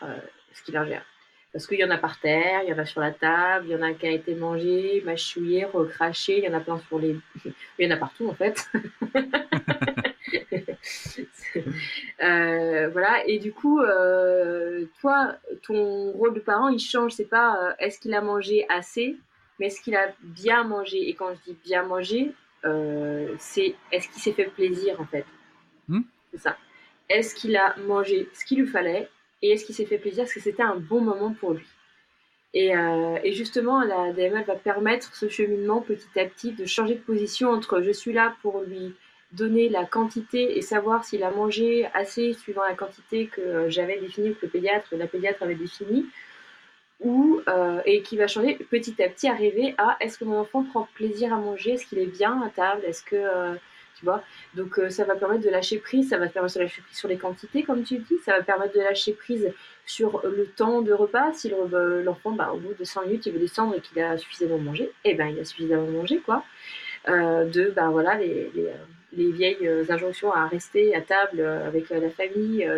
[0.53, 1.05] ce qu'il ingère.
[1.53, 3.73] Parce qu'il y en a par terre, il y en a sur la table, il
[3.73, 6.99] y en a qui a été mangé, mâchouillé, recraché, il y en a plein sur
[6.99, 7.17] les...
[7.45, 8.71] il y en a partout en fait.
[12.23, 17.13] Euh, voilà, et du coup, euh, toi, ton rôle de parent, il change.
[17.13, 19.17] C'est pas euh, est-ce qu'il a mangé assez,
[19.59, 21.09] mais est-ce qu'il a bien mangé?
[21.09, 22.33] Et quand je dis bien mangé,
[23.39, 25.25] c'est est-ce qu'il s'est fait plaisir en fait?
[25.89, 26.03] Hmm?
[26.33, 26.57] C'est ça.
[27.09, 29.09] Est-ce qu'il a mangé ce qu'il lui fallait
[29.43, 30.25] et est-ce qu'il s'est fait plaisir?
[30.25, 31.67] Est-ce que c'était un bon moment pour lui?
[32.55, 36.95] Et, euh, et justement, la DML va permettre ce cheminement petit à petit de changer
[36.95, 38.95] de position entre je suis là pour lui
[39.33, 43.99] donner la quantité et savoir s'il a mangé assez suivant la quantité que euh, j'avais
[43.99, 46.07] définie ou que le pédiatre, la pédiatre avait définie,
[47.01, 50.65] ou euh, et qui va changer petit à petit, arriver à est-ce que mon enfant
[50.65, 53.55] prend plaisir à manger, est-ce qu'il est bien à table, est-ce que euh,
[53.99, 54.23] tu vois,
[54.55, 57.17] donc ça va permettre de lâcher prise, ça va permettre de lâcher prise sur les
[57.19, 59.53] quantités comme tu dis, ça va permettre de lâcher prise
[59.87, 61.33] sur le temps de repas.
[61.35, 64.17] Si le- l'enfant, bah, au bout de 100 minutes, il veut descendre et qu'il a
[64.19, 66.45] suffisamment mangé, et ben il a suffisamment mangé quoi.
[67.07, 68.51] De ben voilà les,
[69.13, 72.69] les vieilles euh, injonctions à rester à table euh, avec euh, la famille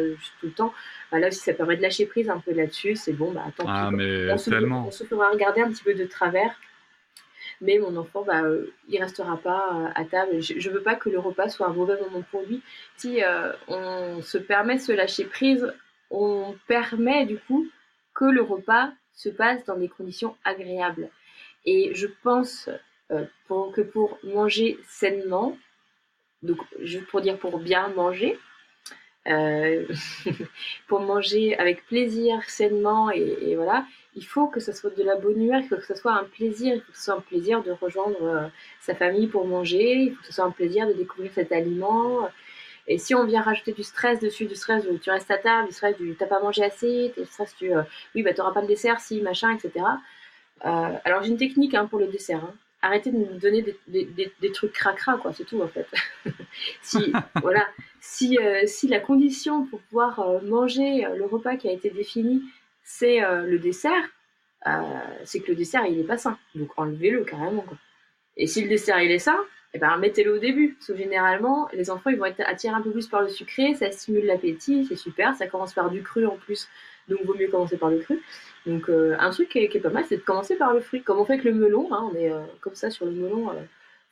[0.40, 0.72] tout le temps.
[1.10, 2.96] Bah, là aussi ça permet de lâcher prise un peu là-dessus.
[2.96, 4.86] C'est bon, bah tant Ah, mais on, se, tellement.
[4.86, 6.54] on se fera regarder un petit peu de travers.
[7.60, 10.40] Mais mon enfant, bah, euh, il restera pas à table.
[10.40, 12.62] Je, je veux pas que le repas soit un mauvais moment pour lui.
[12.96, 15.70] Si euh, on se permet de se lâcher prise,
[16.10, 17.66] on permet du coup
[18.14, 21.10] que le repas se passe dans des conditions agréables.
[21.66, 22.70] Et je pense
[23.10, 25.58] euh, pour, que pour manger sainement,
[26.42, 28.38] donc juste pour dire pour bien manger,
[29.28, 29.86] euh,
[30.88, 33.84] pour manger avec plaisir, sainement, et, voilà,
[34.16, 36.24] il faut que ce soit de la bonne humeur, il faut que ce soit un
[36.24, 38.46] plaisir, il faut que ce soit un plaisir de rejoindre euh,
[38.80, 42.28] sa famille pour manger, il faut que ce soit un plaisir de découvrir cet aliment.
[42.86, 45.68] Et si on vient rajouter du stress dessus, du stress où tu restes à table,
[45.68, 47.82] du stress du t'as pas mangé assez, du stress du euh,
[48.14, 49.84] oui, bah t'auras pas de dessert, si, machin, etc.
[50.64, 52.44] Euh, alors j'ai une technique hein, pour le dessert.
[52.44, 52.54] hein.
[52.82, 55.86] Arrêtez de me donner des, des, des, des trucs cracra, quoi, c'est tout en fait.
[56.82, 57.12] si,
[57.42, 57.66] voilà,
[58.00, 61.90] si, euh, si la condition pour pouvoir euh, manger euh, le repas qui a été
[61.90, 62.42] défini,
[62.82, 64.02] c'est euh, le dessert,
[64.66, 64.80] euh,
[65.24, 66.38] c'est que le dessert il est pas sain.
[66.54, 67.62] Donc enlevez-le carrément.
[67.62, 67.76] Quoi.
[68.36, 69.38] Et si le dessert il est sain,
[69.74, 70.74] eh ben, mettez-le au début.
[70.74, 73.74] Parce que généralement, les enfants ils vont être attirés un peu plus par le sucré,
[73.74, 75.34] ça stimule l'appétit, c'est super.
[75.34, 76.68] Ça commence par du cru en plus,
[77.10, 78.20] donc vaut mieux commencer par le cru.
[78.66, 80.80] Donc euh, un truc qui est, qui est pas mal, c'est de commencer par le
[80.80, 81.02] fruit.
[81.02, 83.50] Comme on fait avec le melon, hein, on est euh, comme ça sur le melon,
[83.50, 83.54] euh,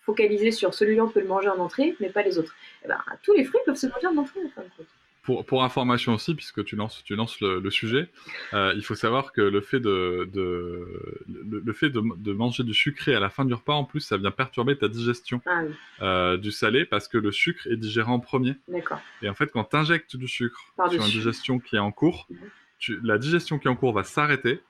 [0.03, 2.55] focalisé sur celui-là, on peut le manger en entrée, mais pas les autres.
[2.85, 4.41] Eh ben, tous les fruits peuvent se manger en entrée.
[4.45, 4.87] en fin de compte.
[5.23, 8.09] Pour, pour information aussi, puisque tu lances, tu lances le, le sujet,
[8.55, 10.87] euh, il faut savoir que le fait, de, de,
[11.29, 14.01] le, le fait de, de manger du sucré à la fin du repas, en plus,
[14.01, 17.77] ça vient perturber ta digestion Ah oui, euh, du salé parce que le sucre est
[17.77, 18.55] digéré en premier.
[18.69, 19.01] d'accord.
[19.21, 22.27] Et en fait, quand tu injectes du sucre sur une digestion qui est en cours,
[22.31, 22.39] Mhm.
[22.79, 24.61] Tu- la digestion qui est en cours va s'arrêter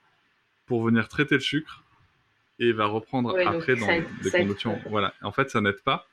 [0.67, 1.83] pour venir traiter le sucre
[2.59, 4.81] et va reprendre Ouais, après dans ça- des aide conditions.
[4.91, 5.15] Voilà.
[5.23, 6.07] En fait, ça n'aide pas.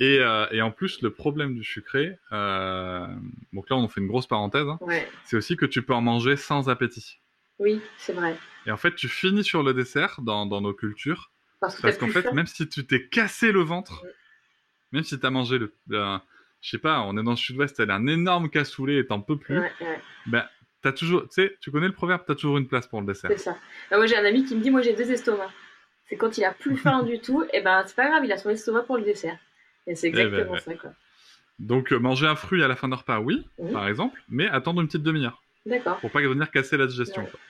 [0.00, 3.06] Et, euh, et en plus, le problème du sucré, euh,
[3.52, 5.08] donc là, on fait une grosse parenthèse, hein, Ouais.
[5.24, 7.18] c'est aussi que tu peux en manger sans appétit.
[7.58, 8.36] Oui, c'est vrai.
[8.66, 12.22] Et en fait, tu finis sur le dessert dans, dans nos cultures, Parce qu'en fait,
[12.22, 12.32] faim.
[12.32, 14.10] même si tu t'es cassé le ventre, Ouais.
[14.92, 16.18] même si tu as mangé le, le-
[16.60, 19.36] je sais pas, on est dans le sud-ouest, t'as un énorme cassoulet et t'en peux
[19.38, 20.46] plus, Ouais, ouais, ben,
[20.82, 23.30] t'as toujours, tu sais, tu connais le proverbe, t'as toujours une place pour le dessert.
[23.32, 23.56] c'est ça.
[23.90, 25.50] Bah, moi, j'ai un ami qui me dit Moi, j'ai deux estomacs.
[26.08, 28.38] C'est quand il a plus faim du tout, et ben c'est pas grave, il a
[28.38, 29.38] son estomac pour le dessert.
[29.86, 30.60] Et c'est ben, exactement ouais.
[30.60, 30.90] ça, quoi.
[31.58, 34.80] Donc euh, manger un fruit à la fin d'un repas, oui, par exemple, mais attendre
[34.80, 35.98] une petite demi-heure D'accord.
[35.98, 37.22] pour pas venir casser la digestion.
[37.22, 37.30] Ouais.
[37.30, 37.40] quoi.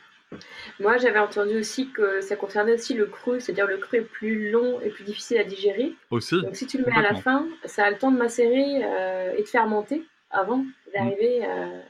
[0.81, 4.51] Moi, j'avais entendu aussi que ça concernait aussi le cru, c'est-à-dire le cru est plus
[4.51, 5.95] long et plus difficile à digérer.
[6.11, 8.85] Aussi, Donc, si tu le mets à la fin, ça a le temps de macérer
[8.85, 10.65] euh, et de fermenter avant
[10.95, 11.81] d'arriver euh,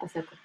[0.00, 0.22] à ça.
[0.22, 0.38] Quoi.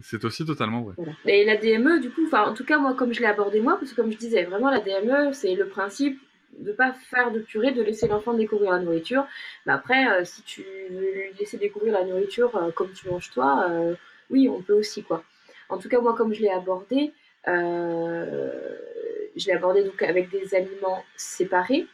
[0.00, 0.94] C'est aussi totalement vrai.
[1.26, 3.92] Et la DME, du coup, en tout cas, moi, comme je l'ai abordé moi, parce
[3.92, 6.20] que comme je disais, vraiment, la DME, c'est le principe
[6.58, 9.26] de pas faire de purée, de laisser l'enfant découvrir la nourriture.
[9.66, 13.30] Mais après, euh, si tu veux lui laisser découvrir la nourriture euh, comme tu manges
[13.30, 13.94] toi, euh,
[14.30, 15.22] oui, on peut aussi, quoi.
[15.68, 17.12] En tout cas, moi, comme je l'ai abordé,
[17.46, 21.86] je l'ai abordé donc avec des aliments séparés.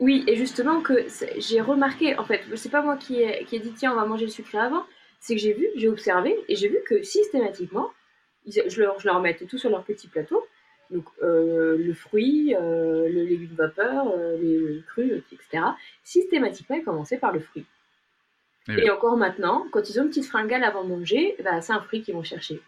[0.00, 1.06] Oui, et justement que
[1.38, 4.04] j'ai remarqué, en fait, c'est pas moi qui ai, qui ai dit tiens, on va
[4.04, 4.84] manger le sucré avant,
[5.24, 7.90] c'est que j'ai vu, j'ai observé, et j'ai vu que systématiquement,
[8.44, 10.44] ils- je, leur, je leur mettais tout sur leur petit plateau,
[10.90, 15.64] donc euh, le fruit, euh, le légume vapeur, euh, les, le cru, etc.
[16.02, 17.64] Systématiquement, ils commençaient par le fruit.
[18.68, 18.90] Eh Et, oui.
[18.90, 22.02] encore maintenant, quand ils ont une petite fringale avant de manger, bah, c'est un fruit
[22.02, 22.60] qu'ils vont chercher.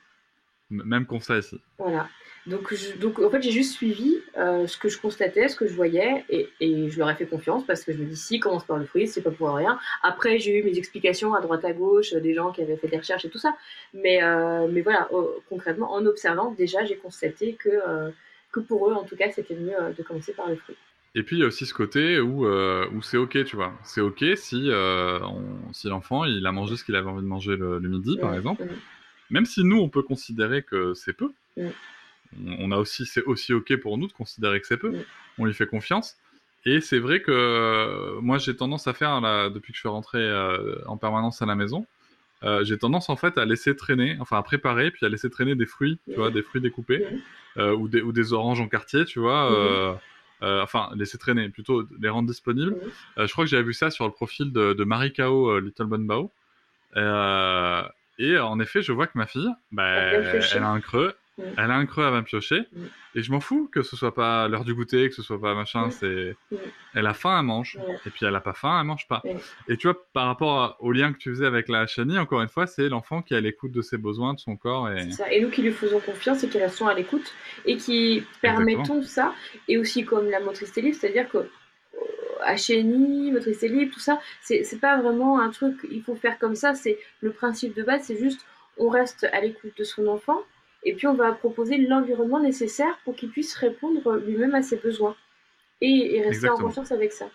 [0.71, 1.61] M- Même constat ici.
[1.79, 2.09] Voilà.
[2.47, 5.67] Donc, je- donc en fait, j'ai juste suivi euh, ce que je constatais, ce que
[5.67, 8.39] je voyais, et, et je leur ai fait confiance parce que je me dis, si,
[8.39, 9.79] commence par le fruit, c'est pas pour rien.
[10.03, 12.89] Après, j'ai eu mes explications à droite à gauche, euh, des gens qui avaient fait
[12.89, 13.57] des recherches et tout ça.
[13.95, 17.71] Mais, euh, mais voilà, euh, concrètement, en observant, déjà, j'ai constaté que,
[18.53, 20.77] que pour eux, en tout cas, c'était mieux de commencer par le fruit.
[21.17, 23.73] Et puis il y a aussi ce côté où, où c'est ok, tu vois.
[23.85, 27.57] C'est ok si, on- si l'enfant il a mangé ce qu'il avait envie de manger
[27.57, 28.65] le, le midi, par exemple.
[29.31, 31.31] Même si nous on peut considérer que c'est peu.
[32.59, 34.93] On, a aussi c'est aussi ok pour nous de considérer que c'est peu.
[35.39, 36.17] On lui fait confiance.
[36.67, 39.89] Et c'est vrai que euh, moi j'ai tendance à faire là depuis que je suis
[39.89, 41.87] rentré euh, en permanence à la maison.
[42.43, 45.55] euh, j'ai tendance en fait à laisser traîner, enfin à préparer, puis à laisser traîner
[45.55, 47.07] des fruits, tu vois, des fruits découpés,
[47.57, 49.99] euh, ou, des, ou des oranges en quartier, tu vois,
[50.41, 52.77] enfin laisser traîner, plutôt les rendre disponibles.
[53.17, 56.05] Je crois que j'avais vu ça sur le profil de, de Marie Kao, Little Bon
[56.05, 56.31] Bao.
[56.97, 57.83] Euh,
[58.19, 61.45] et en effet, je vois que ma fille, bah, elle a un creux, Mhm.
[61.59, 62.61] elle a un creux, elle va me piocher.
[62.73, 62.89] Mhm.
[63.17, 65.55] Et je m'en fous que ce soit pas l'heure du goûter, que ce soit pas
[65.55, 65.91] machin, Mhm.
[65.91, 66.37] c'est.
[66.95, 67.77] Elle a faim, elle mange.
[68.07, 69.23] Et puis elle a pas faim, elle mange pas.
[69.69, 72.41] Et tu vois, par rapport à- au lien que tu faisais avec la chenille, encore
[72.43, 74.89] une fois, c'est l'enfant qui est à l'écoute de ses besoins, de son corps.
[74.91, 75.05] Et...
[75.11, 75.33] C'est ça.
[75.33, 77.33] Et nous qui lui faisons confiance et qui restons à l'écoute
[77.65, 79.35] et qui permettons ça,
[79.69, 81.49] et aussi comme la motricité libre, c'est-à-dire que euh,
[82.57, 86.55] HNI, motricité libre, tout ça, c'est c'est pas vraiment un truc il faut faire comme
[86.57, 88.45] ça, c'est le principe de base, c'est juste
[88.77, 90.41] on reste à l'écoute de son enfant
[90.85, 95.17] et puis on va proposer l'environnement nécessaire pour qu'il puisse répondre lui-même à ses besoins
[95.81, 96.57] et, et rester Exactement.
[96.57, 97.29] en confiance avec ça.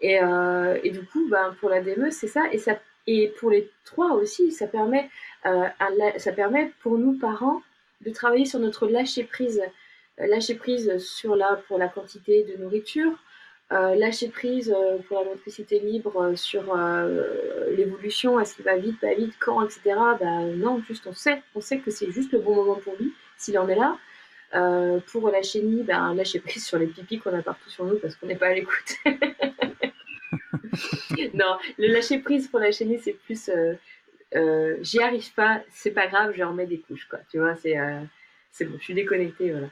[0.00, 2.44] Et, euh, et du coup, ben, pour la DME, c'est ça.
[2.52, 2.78] Et, ça.
[3.06, 5.08] et pour les trois aussi, ça permet,
[5.46, 7.62] euh, un ça permet pour nous parents
[8.02, 9.62] de travailler sur notre lâcher prise.
[10.20, 13.12] Euh, lâcher prise sur la, pour la quantité de nourriture,
[13.70, 19.00] lâcher prise euh, pour la motricité libre euh, sur euh, l'évolution, est-ce qu'il va vite,
[19.00, 19.80] pas vite, quand, etc.
[20.20, 23.12] Bah, non, juste on sait, on sait que c'est juste le bon moment pour lui,
[23.36, 23.98] s'il en est là.
[24.54, 27.98] Euh, pour la chenille, ben, lâcher prise sur les pipis qu'on a partout sur nous
[27.98, 28.94] parce qu'on n'est pas à l'écoute.
[31.34, 33.74] non, le lâcher prise pour la chenille, c'est plus euh,
[34.34, 37.18] euh, j'y arrive pas, c'est pas grave, je remets des couches, quoi.
[37.30, 38.00] Tu vois, c'est euh,
[38.56, 39.68] c'est bon, je suis déconnectée, voilà.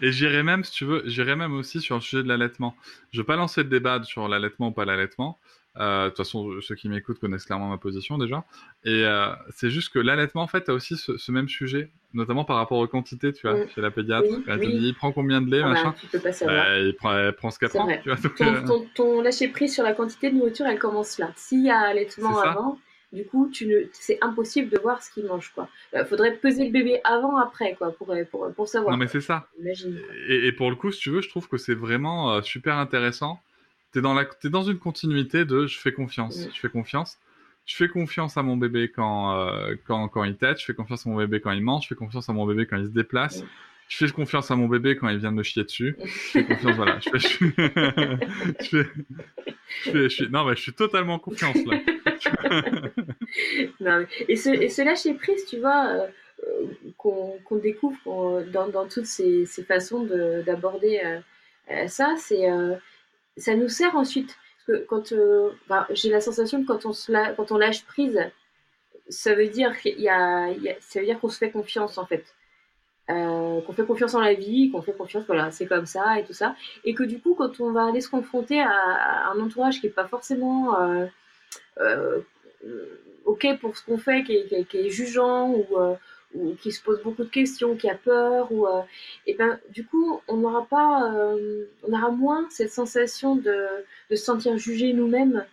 [0.00, 2.76] Et j'irai même, si tu veux, j'irai même aussi sur le sujet de l'allaitement.
[3.12, 5.38] Je vais pas lancer le débat sur l'allaitement ou pas l'allaitement.
[5.76, 8.44] Euh, De toute façon, ceux qui m'écoutent connaissent clairement ma position déjà.
[8.84, 12.44] Et euh, c'est juste que l'allaitement, en fait, a aussi ce, ce même sujet, notamment
[12.44, 13.68] par rapport aux quantités, tu vois, Mm.
[13.74, 14.26] chez la pédiatre.
[14.30, 14.78] Oui, Elle te oui.
[14.78, 15.94] dit, il prend combien de lait, Ah bah, machin.
[16.00, 16.64] tu peux pas savoir.
[16.64, 18.16] Bah, il prend, elle prend ce qu'elle prend, tu vois.
[18.16, 21.30] donc, ton, euh, ton, ton lâcher prise sur la quantité de nourriture, elle commence là.
[21.36, 22.78] S'il y a allaitement avant,
[23.12, 25.68] du coup, tu ne, c'est impossible de voir ce qu'il mange, quoi.
[25.94, 28.92] Il faudrait peser le bébé avant, après, quoi, pour, pour, pour savoir.
[28.92, 29.48] Non, mais c'est ça.
[29.60, 29.98] Imagine.
[30.28, 32.76] Et, et pour le coup, si tu veux, je trouve que c'est vraiment euh, super
[32.76, 33.40] intéressant.
[33.92, 36.50] T'es dans, la, t'es dans une continuité de je fais confiance, Mm.
[36.54, 37.16] je fais confiance.
[37.64, 41.06] Je fais confiance à mon bébé quand, euh, quand, quand il tète, je fais confiance
[41.06, 42.90] à mon bébé quand il mange, je fais confiance à mon bébé quand il se
[42.90, 43.46] déplace, Mm.
[43.88, 46.44] je fais confiance à mon bébé quand il vient de me chier dessus, je fais
[46.44, 46.98] confiance, voilà.
[47.00, 47.50] Je fais, je, fais-
[48.60, 48.90] je fais-
[49.84, 51.78] je fais- je suis- non, mais je suis totalement en confiance là.
[54.28, 56.06] Et, ce, lâcher prise, tu vois, euh,
[56.46, 56.66] euh,
[56.96, 61.00] qu'on découvre dans, toutes ces, ces façons de- d'aborder
[61.70, 62.14] euh, ça,
[63.36, 64.36] ça nous sert ensuite.
[64.88, 65.14] Parce
[65.90, 68.20] j'ai la sensation que quand on, se lâche prise,
[69.08, 70.48] ça veut dire qu'il y a,
[70.80, 72.34] ça qu'on se fait confiance en fait.
[73.06, 76.34] Qu'on fait confiance en la vie, qu'on fait confiance, voilà, c'est comme ça et tout
[76.34, 76.54] ça.
[76.84, 79.92] Et que du coup, quand on va aller se confronter à, un entourage qui n'est
[79.92, 80.76] pas forcément
[83.24, 85.94] ok pour ce qu'on fait, qui est, qui est- qui est jugeant ou, euh,
[86.34, 88.82] ou qui se pose beaucoup de questions, qui a peur, ou euh,
[89.26, 93.66] et ben du coup on n'aura pas, euh, on aura moins cette sensation de,
[94.10, 95.44] de se sentir jugé nous-mêmes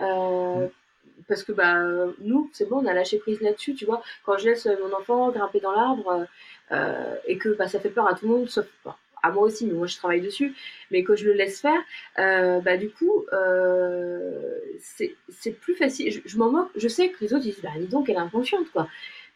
[0.00, 0.66] euh,
[1.28, 1.76] parce que bah
[2.20, 4.02] nous c'est bon on a lâché prise là-dessus tu vois.
[4.24, 6.26] Quand je laisse mon enfant grimper dans l'arbre
[6.72, 8.66] euh, et que bah, ça fait peur à tout le monde sauf
[9.22, 10.54] à moi aussi mais moi je travaille dessus.
[10.90, 11.80] Mais que je le laisse faire
[12.18, 16.22] euh, bah du coup euh, c'est plus facile.
[16.24, 16.70] Je, m'en moque.
[16.76, 18.88] Je sais que les autres disent bah dis donc elle est inconsciente quoi.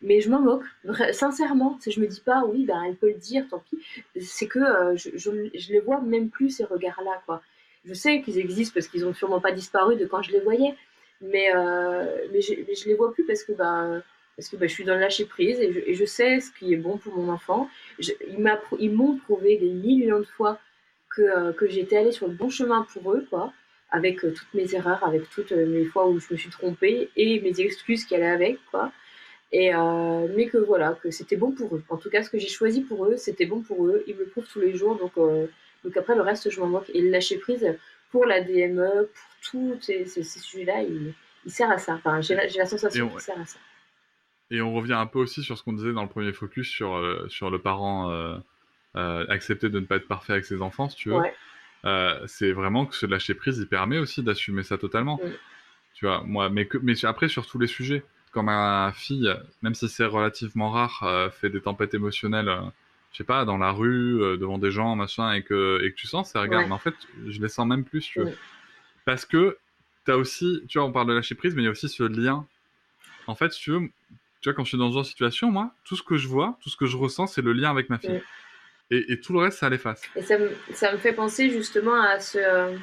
[0.03, 0.65] Mais je m'en moque.
[1.13, 3.79] Sincèrement je me dis pas oui bah elle peut le dire tant pis.
[4.21, 4.61] C'est que
[4.97, 7.43] je, je, je les vois même plus ces regards là quoi.
[7.85, 10.75] Je sais qu'ils existent parce qu'ils ont sûrement pas disparu de quand je les voyais.
[11.21, 14.03] Mais, euh, mais, mais je les vois plus parce que, bah,
[14.37, 16.51] parce que bah, je suis dans le lâcher prise et je, et je, sais ce
[16.53, 17.69] qui est bon pour mon enfant.
[17.99, 18.13] Je,
[18.79, 20.59] ils m'ont prouvé des millions de fois
[21.15, 23.53] que, euh, que j'étais allée sur le bon chemin pour eux, quoi,
[23.91, 27.11] avec euh, toutes mes erreurs, avec toutes euh, mes fois où je me suis trompée
[27.17, 28.93] et mes excuses qui allaient avec, quoi.
[29.53, 29.71] Et
[30.35, 31.85] mais que voilà, que c'était bon pour eux.
[31.89, 34.03] En tout cas, ce que j'ai choisi pour eux, c'était bon pour eux.
[34.09, 36.91] Ils me le prouvent tous les jours, donc, donc après le reste, je m'en moque.
[36.93, 37.65] Et le lâcher prise,
[38.11, 41.15] pour la DME, pour tous ces, ces, ces sujets-là, il,
[41.45, 41.95] il, sert à ça.
[41.95, 43.61] Enfin, j'ai la, la, sensation qu'il sert à ça.
[44.55, 46.95] Et on revient un peu aussi sur ce qu'on disait dans le premier focus sur,
[46.95, 48.37] euh, sur le parent euh,
[48.97, 51.17] euh, accepter de ne pas être parfait avec ses enfants, si tu veux.
[51.17, 51.35] Ouais.
[52.27, 55.19] c'est vraiment que ce lâcher prise, il permet aussi d'assumer ça totalement.
[55.23, 55.31] Oui.
[55.95, 59.33] Tu vois, moi, mais, que, mais après, sur tous les sujets, quand ma fille,
[59.63, 62.51] même si c'est relativement rare, fait des tempêtes émotionnelles
[63.15, 65.97] je sais pas, dans la rue, euh, devant des gens, machin, et que, et que
[65.97, 66.69] tu sens, c'est regarde, Ouais.
[66.69, 66.97] mais en fait,
[67.29, 68.31] je les sens même plus, tu vois.
[68.31, 68.37] Ouais.
[69.05, 69.57] Parce que
[70.05, 72.03] t'as aussi, tu vois, on parle de lâcher prise, mais il y a aussi ce
[72.03, 72.45] lien.
[73.29, 73.89] En fait, si tu veux,
[74.45, 76.29] tu vois, quand je suis dans ce genre de situation, moi, tout ce que je
[76.29, 78.11] vois, tout ce que je ressens, c'est le lien avec ma fille.
[78.91, 80.03] Et, et tout le reste, ça l'efface.
[80.17, 82.39] Et ça me, ça me fait penser justement à ce.
[82.39, 82.77] euh,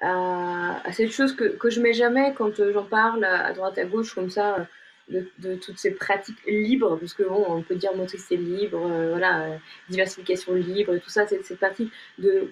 [0.00, 3.78] À, à cette chose que, que je mets jamais quand euh, j'en parle à droite
[3.78, 4.64] à gauche comme ça euh,
[5.08, 9.10] de, de toutes ces pratiques libres parce que bon on peut dire motricité libre euh,
[9.12, 9.56] voilà euh,
[9.88, 12.50] diversification libre tout ça c'est cette partie de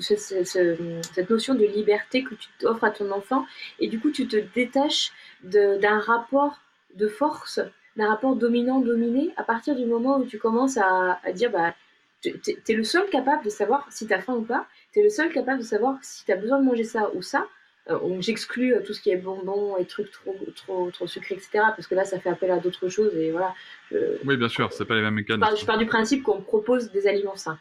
[0.00, 0.76] ce- ce- ce-
[1.14, 3.46] cette notion de liberté que tu offres à ton enfant
[3.80, 5.12] et du coup tu te détaches
[5.44, 6.60] d'un rapport
[6.96, 7.60] de force
[7.96, 11.74] d'un rapport dominant dominé à partir du moment où tu commences à, à dire bah
[12.22, 15.30] tu- t'es le seul capable de savoir si t'as faim ou pas t'es le seul
[15.32, 17.46] capable de savoir si t'as besoin de manger ça ou ça
[17.90, 21.64] euh, j'exclus euh, tout ce qui est bonbons et trucs trop, trop, trop sucrés, etc.
[21.74, 23.12] Parce que là, ça fait appel à d'autres choses.
[23.16, 23.56] Et voilà.
[23.90, 25.40] Je, Oui, bien sûr, c'est pas les mêmes je, mécanismes.
[25.40, 27.58] pars, je pars du principe qu'on propose des aliments sains.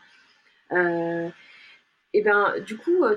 [0.74, 1.28] Euh,
[2.14, 3.16] et ben, du coup, euh,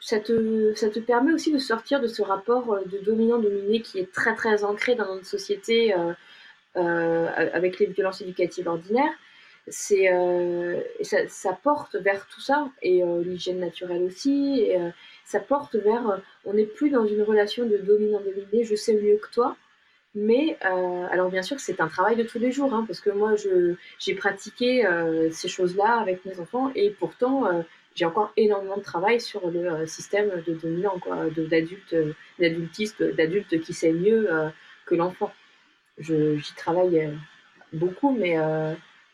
[0.00, 4.00] ça, te, ça te permet aussi de sortir de ce rapport euh, de dominant-dominé qui
[4.00, 5.94] est très très ancré dans notre société
[6.76, 9.12] euh, avec les violences éducatives ordinaires.
[9.68, 10.08] C'est,
[11.02, 14.70] ça, porte vers tout ça, et l'hygiène naturelle aussi,
[15.24, 19.28] ça porte vers, on n'est plus dans une relation de dominant-dominé, je sais mieux que
[19.32, 19.56] toi,
[20.14, 23.32] mais alors bien sûr c'est un travail de tous les jours, hein, parce que moi
[23.98, 24.86] j'ai pratiqué
[25.32, 27.64] ces choses-là avec mes enfants, et pourtant
[27.96, 32.12] j'ai encore énormément de travail sur le euh, système de dominant, quoi, de, d'adulte, euh,
[32.38, 34.50] d'adultiste, d'adulte qui sait mieux euh,
[34.84, 35.32] que l'enfant.
[35.98, 37.12] Je, j'y travaille euh,
[37.72, 38.36] beaucoup, mais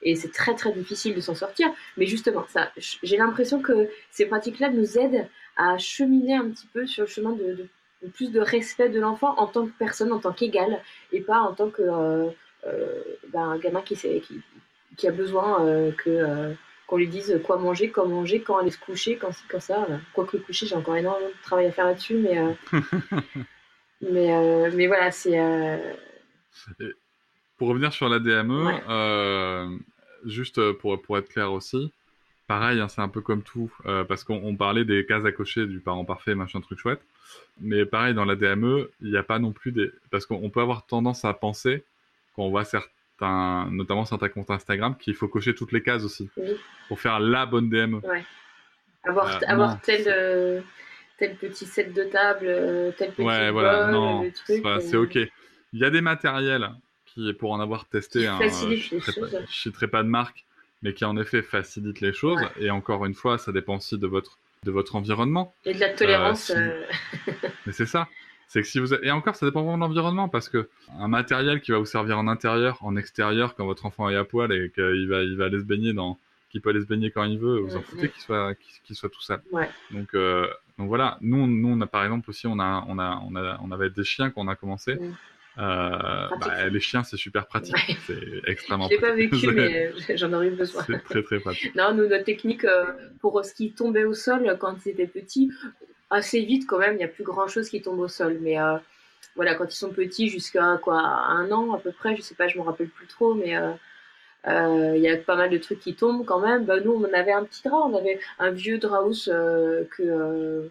[0.05, 1.69] et c'est très très difficile de s'en sortir.
[1.97, 6.87] Mais justement, ça, j'ai l'impression que ces pratiques-là nous aident à cheminer un petit peu
[6.87, 7.69] sur le chemin de,
[8.13, 11.55] plus de respect de l'enfant en tant que personne, en tant qu'égal, et pas en
[11.55, 11.83] tant que
[13.33, 14.41] ben, un gamin qui, sait, qui,
[14.97, 15.65] qui a besoin
[15.97, 16.57] que
[16.93, 19.87] qu'on lui dise quoi manger, quand manger, quand aller se coucher, quand ci, quand ça.
[20.13, 22.53] Quoique le coucher, j'ai encore énormément de travail à faire là-dessus, mais euh,
[24.03, 25.79] mais euh, mais voilà, c'est euh,
[27.57, 29.79] Pour revenir sur la DME, Ouais.
[30.27, 31.91] juste pour, pour être clair aussi,
[32.47, 35.33] pareil, hein, c'est un peu comme tout, euh, parce qu'on on parlait des cases à
[35.33, 37.01] cocher du parent parfait, machin truc chouette.
[37.63, 39.91] Mais pareil, dans la DME, il n'y a pas non plus des.
[40.11, 41.85] Parce qu'on on peut avoir tendance à penser,
[42.37, 42.91] quand on voit certains,
[43.27, 46.57] notamment certains comptes Instagram, qu'il faut cocher toutes les cases aussi, Oui.
[46.89, 48.01] pour faire la bonne DME.
[49.05, 50.61] avoir Euh, avoir tel euh,
[51.19, 54.25] tel petit set de table, euh, tel petit Ouais, bol, voilà, non,
[54.81, 55.15] c'est ok.
[55.17, 56.71] Il y a des matériels
[57.07, 58.77] qui, pour en avoir testé, hein, je les
[59.49, 60.45] citerai pas- de marque,
[60.83, 62.41] mais qui en effet facilitent les choses.
[62.41, 62.65] Ouais.
[62.67, 65.55] Et encore une fois, ça dépend aussi de votre, de votre environnement.
[65.65, 66.45] Et de la tolérance.
[66.45, 66.53] si-
[67.67, 68.09] Mais c'est ça.
[68.49, 70.69] C'est que si vous avez- et encore, ça dépend vraiment de l'environnement parce que
[70.99, 74.25] un matériel qui va vous servir en intérieur, en extérieur, quand votre enfant est à
[74.25, 76.19] poil et qu'il va, il va aller se baigner dans,
[76.51, 79.09] qu'il peut aller se baigner quand il veut, vous en foutez qu'il soit, qu'il soit
[79.09, 79.21] tout.
[79.53, 79.69] Ouais.
[79.91, 80.47] Donc, euh,
[80.79, 81.17] donc voilà.
[81.23, 83.89] Nous, nous, on a par exemple aussi, on a, on a, on a, on avait
[83.91, 84.99] des chiens qu'on a commencé.
[85.59, 87.75] Euh, bah, les chiens, c'est super pratique.
[87.75, 87.97] Ouais.
[88.07, 90.83] C'est extrêmement Je l'ai pas vécu, mais euh, j'en aurais eu besoin.
[90.87, 91.75] c'est très très pratique.
[91.75, 92.85] Non, nous, notre technique euh,
[93.21, 95.51] pour ce qui tombait au sol quand ils étaient petits,
[96.13, 98.39] assez vite quand même, il n'y a plus grand chose qui tombe au sol.
[98.41, 98.77] Mais euh,
[99.37, 102.49] voilà, quand ils sont petits, jusqu'à quoi, un an à peu près, je sais pas,
[102.49, 103.73] je me rappelle plus trop, mais euh,
[104.49, 106.65] euh, il y a pas mal de trucs qui tombent quand même.
[106.65, 110.71] Bah, nous, on avait un petit drap, on avait un vieux drap euh, que-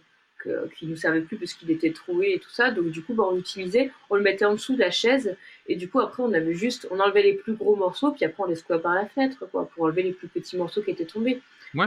[0.76, 2.72] qui nous servait plus parce qu'il était troué et tout ça.
[2.72, 5.36] Donc du coup, bah, on l'utilisait, on le mettait en dessous de la chaise
[5.68, 8.44] et du coup après on avait juste, on enlevait les plus gros morceaux puis après
[8.44, 11.06] on les secouait par la fenêtre quoi, pour enlever les plus petits morceaux qui étaient
[11.06, 11.42] tombés.
[11.76, 11.86] Ouais.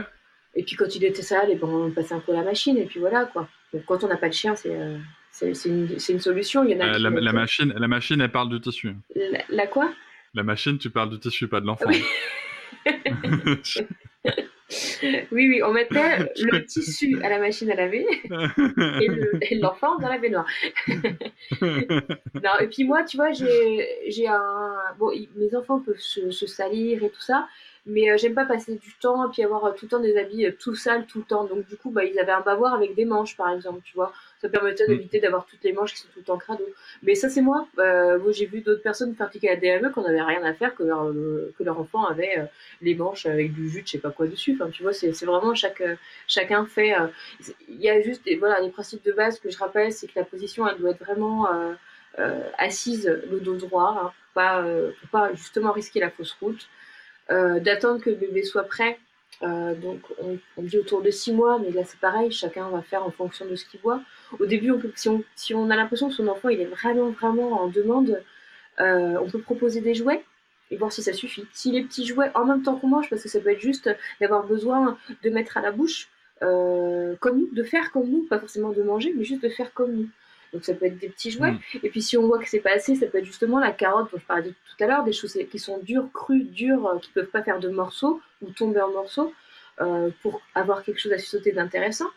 [0.55, 2.77] Et puis quand il était sale, et ben, on passait un peu à la machine
[2.77, 3.47] et puis voilà quoi.
[3.73, 4.97] Donc quand on n'a pas de chien, c'est euh,
[5.65, 6.63] une, solution.
[6.63, 8.95] Il y en a Euh, la, machine, la machine, elle parle du tissu.
[9.15, 9.91] la, la quoi?
[10.33, 11.85] La machine, tu parles du tissu, pas de l'enfant.
[11.87, 12.03] Oui.
[15.31, 19.99] Oui, oui, on mettait le tissu à la machine à laver et le- et l'enfant
[19.99, 20.47] dans la baignoire.
[21.61, 24.73] Non, et puis moi, tu vois, j'ai un.
[24.97, 27.47] Bon, mes enfants peuvent se, se salir et tout ça,
[27.85, 30.17] mais euh, j'aime pas passer du temps et puis avoir euh, tout le temps des
[30.17, 31.45] habits euh, tout sales tout le temps.
[31.45, 34.11] Donc, du coup, bah, ils avaient un bavoir avec des manches, par exemple, tu vois.
[34.41, 34.87] Ça permettait Mm.
[34.87, 36.63] d'éviter d'avoir toutes les manches qui sont tout le temps crado.
[37.03, 37.67] Mais ça, c'est moi.
[37.79, 40.83] Euh, moi, j'ai vu d'autres personnes pratiquer la DME qu'on avait rien à faire, que
[40.83, 42.45] leur, euh, que leur enfant avait euh,
[42.81, 44.57] les manches avec du jus de je sais pas quoi dessus.
[44.59, 45.83] Enfin, tu vois, c'est c'est vraiment chaque,
[46.27, 46.93] chacun fait.
[46.99, 47.07] euh,
[47.69, 50.13] Il y a juste des, voilà, les principes de base que je rappelle, c'est que
[50.17, 51.51] la position, elle doit être vraiment.
[51.53, 51.73] euh,
[52.19, 56.31] euh, assise, le dos droit, hein, pour, pas, euh, pour pas justement risquer la fausse
[56.41, 56.69] route,
[57.29, 58.99] d'attendre que le bébé soit prêt.
[59.43, 63.05] Euh, donc on, dit autour de six mois, mais là c'est pareil, chacun va faire
[63.05, 64.01] en fonction de ce qu'il voit.
[64.39, 66.65] Au début, on peut, si, on, si on a l'impression que son enfant il est
[66.65, 68.21] vraiment vraiment en demande,
[68.79, 70.23] euh, on peut proposer des jouets
[70.71, 71.45] et voir si ça suffit.
[71.51, 73.89] Si les petits jouets en même temps qu'on mange, parce que ça peut être juste
[74.21, 76.07] d'avoir besoin de mettre à la bouche,
[76.41, 79.73] euh, comme nous, de faire comme nous, pas forcément de manger, mais juste de faire
[79.73, 80.09] comme nous.
[80.55, 81.51] Donc ça peut être des petits jouets.
[81.51, 81.59] Mm.
[81.83, 84.09] Et puis si on voit que c'est pas assez, ça peut être justement la carotte
[84.11, 87.11] dont je parlais tout à l'heure, des choses qui sont dures, crues, dures, euh, qui
[87.11, 89.33] peuvent pas faire de morceaux ou tomber en morceaux
[89.81, 92.09] euh, pour avoir quelque chose à sauter d'intéressant.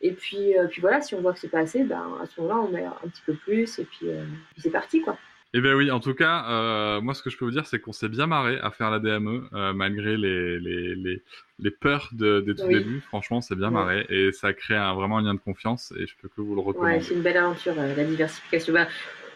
[0.00, 2.40] Et puis, euh, puis voilà, si on voit que c'est pas assez, ben, à ce
[2.40, 5.16] moment-là, on met un petit peu plus et puis, euh, puis c'est parti quoi.
[5.56, 7.78] Eh bien oui, en tout cas, euh, moi ce que je peux vous dire, c'est
[7.78, 11.22] qu'on s'est bien marré à faire la DME, euh, malgré les, les, les,
[11.60, 12.74] les peurs de, des tout Oui.
[12.74, 13.00] débuts.
[13.02, 16.14] Franchement, c'est bien marré et ça crée un, vraiment un lien de confiance et je
[16.20, 16.96] peux que vous le recommander.
[16.96, 18.72] Ouais, c'est une belle aventure, euh, la diversification.
[18.74, 18.88] Bah,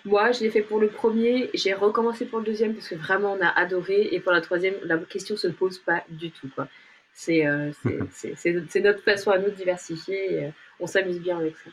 [0.05, 3.35] moi, je l'ai fait pour le premier, j'ai recommencé pour le deuxième parce que vraiment
[3.35, 4.09] on a adoré.
[4.11, 6.49] Et pour la troisième, la question se pose pas du tout.
[6.53, 6.67] quoi.
[7.13, 7.45] C'est
[8.11, 10.35] c'est- notre façon à nous de diversifier.
[10.35, 10.51] et,
[10.81, 11.71] on s'amuse bien avec ça.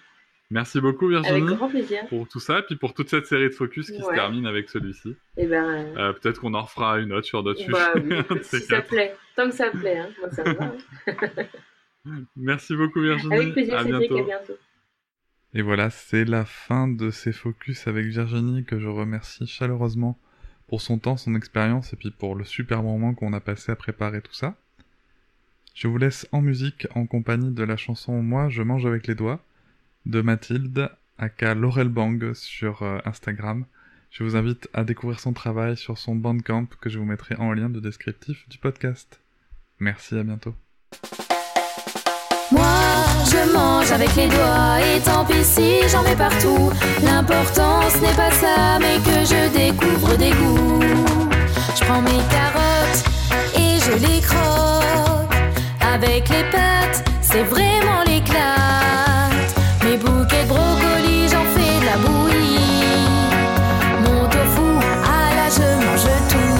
[0.52, 2.06] Merci beaucoup Avec Virginie grand plaisir.
[2.08, 4.70] pour tout ça, et puis pour toute cette série de focus qui se termine avec
[4.70, 5.16] celui-ci.
[5.38, 7.72] Et ben, euh, Euh, Peut-être qu'on en refera une autre sur d'autres sujets.
[7.72, 10.76] bah, oui, ces si ça plaît, tant que ça plaît, hein, moi ça me va.
[11.08, 11.46] hein.
[12.36, 13.34] Merci beaucoup Virginie.
[13.34, 14.24] Avec plaisir, à Cédric, bientôt.
[14.24, 14.58] à bientôt.
[15.56, 20.20] Et voilà, c'est la fin de ces focus avec Virginie que je remercie chaleureusement
[20.68, 23.76] pour son temps, son expérience et puis pour le super moment qu'on a passé à
[23.76, 24.56] préparer tout ça.
[25.74, 29.16] Je vous laisse en musique en compagnie de la chanson Moi je mange avec les
[29.16, 29.44] doigts
[30.06, 33.66] de Mathilde aka Laurel Bang sur euh, Instagram.
[34.12, 37.52] Je vous invite à découvrir son travail sur son Bandcamp que je vous mettrai en
[37.54, 39.20] lien de descriptif du podcast.
[39.80, 40.56] Merci, à bientôt.
[42.52, 42.64] Moi,
[43.26, 46.72] je mange avec les doigts et tant pis si j'en mets partout.
[47.04, 51.30] L'important ce n'est pas ça, mais que je découvre des goûts.
[51.78, 53.04] Je prends mes carottes
[53.56, 55.36] et je les croque.
[55.82, 59.05] Avec les pattes, c'est vraiment l'éclate.
[59.98, 62.60] Bouquets de brocolis, j'en fais de la bouillie.
[64.04, 64.28] Mon
[65.06, 66.60] ah là je mange tout.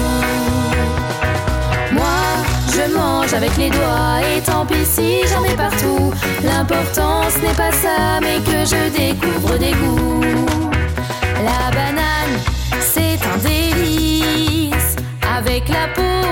[1.92, 2.16] Moi,
[2.72, 6.14] je mange avec les doigts et tant pis si j'en ai partout.
[6.42, 10.20] L'important ce n'est pas ça, mais que je découvre des goûts.
[11.44, 12.36] La banane,
[12.80, 14.96] c'est un délice.
[15.36, 16.24] Avec la peau,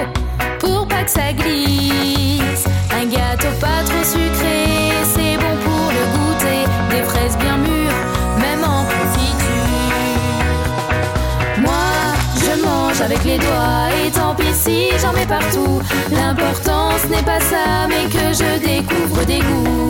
[0.58, 2.64] pour pas que ça glisse.
[2.90, 4.43] Un gâteau pas trop sucré,
[13.00, 15.80] avec les doigts et tant pis si j'en mets partout.
[16.10, 19.88] L'important ce n'est pas ça, mais que je découvre des goûts.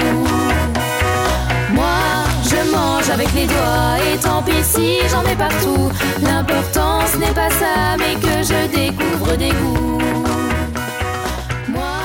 [1.73, 1.99] Moi,
[2.45, 5.91] je mange avec les doigts et tant pis si j'en mets partout.
[6.23, 9.99] L'important ce n'est pas ça, mais que je découvre des goûts.
[11.69, 11.97] Moi,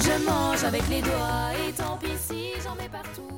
[0.00, 3.37] je mange avec les doigts et tant pis si j'en mets partout.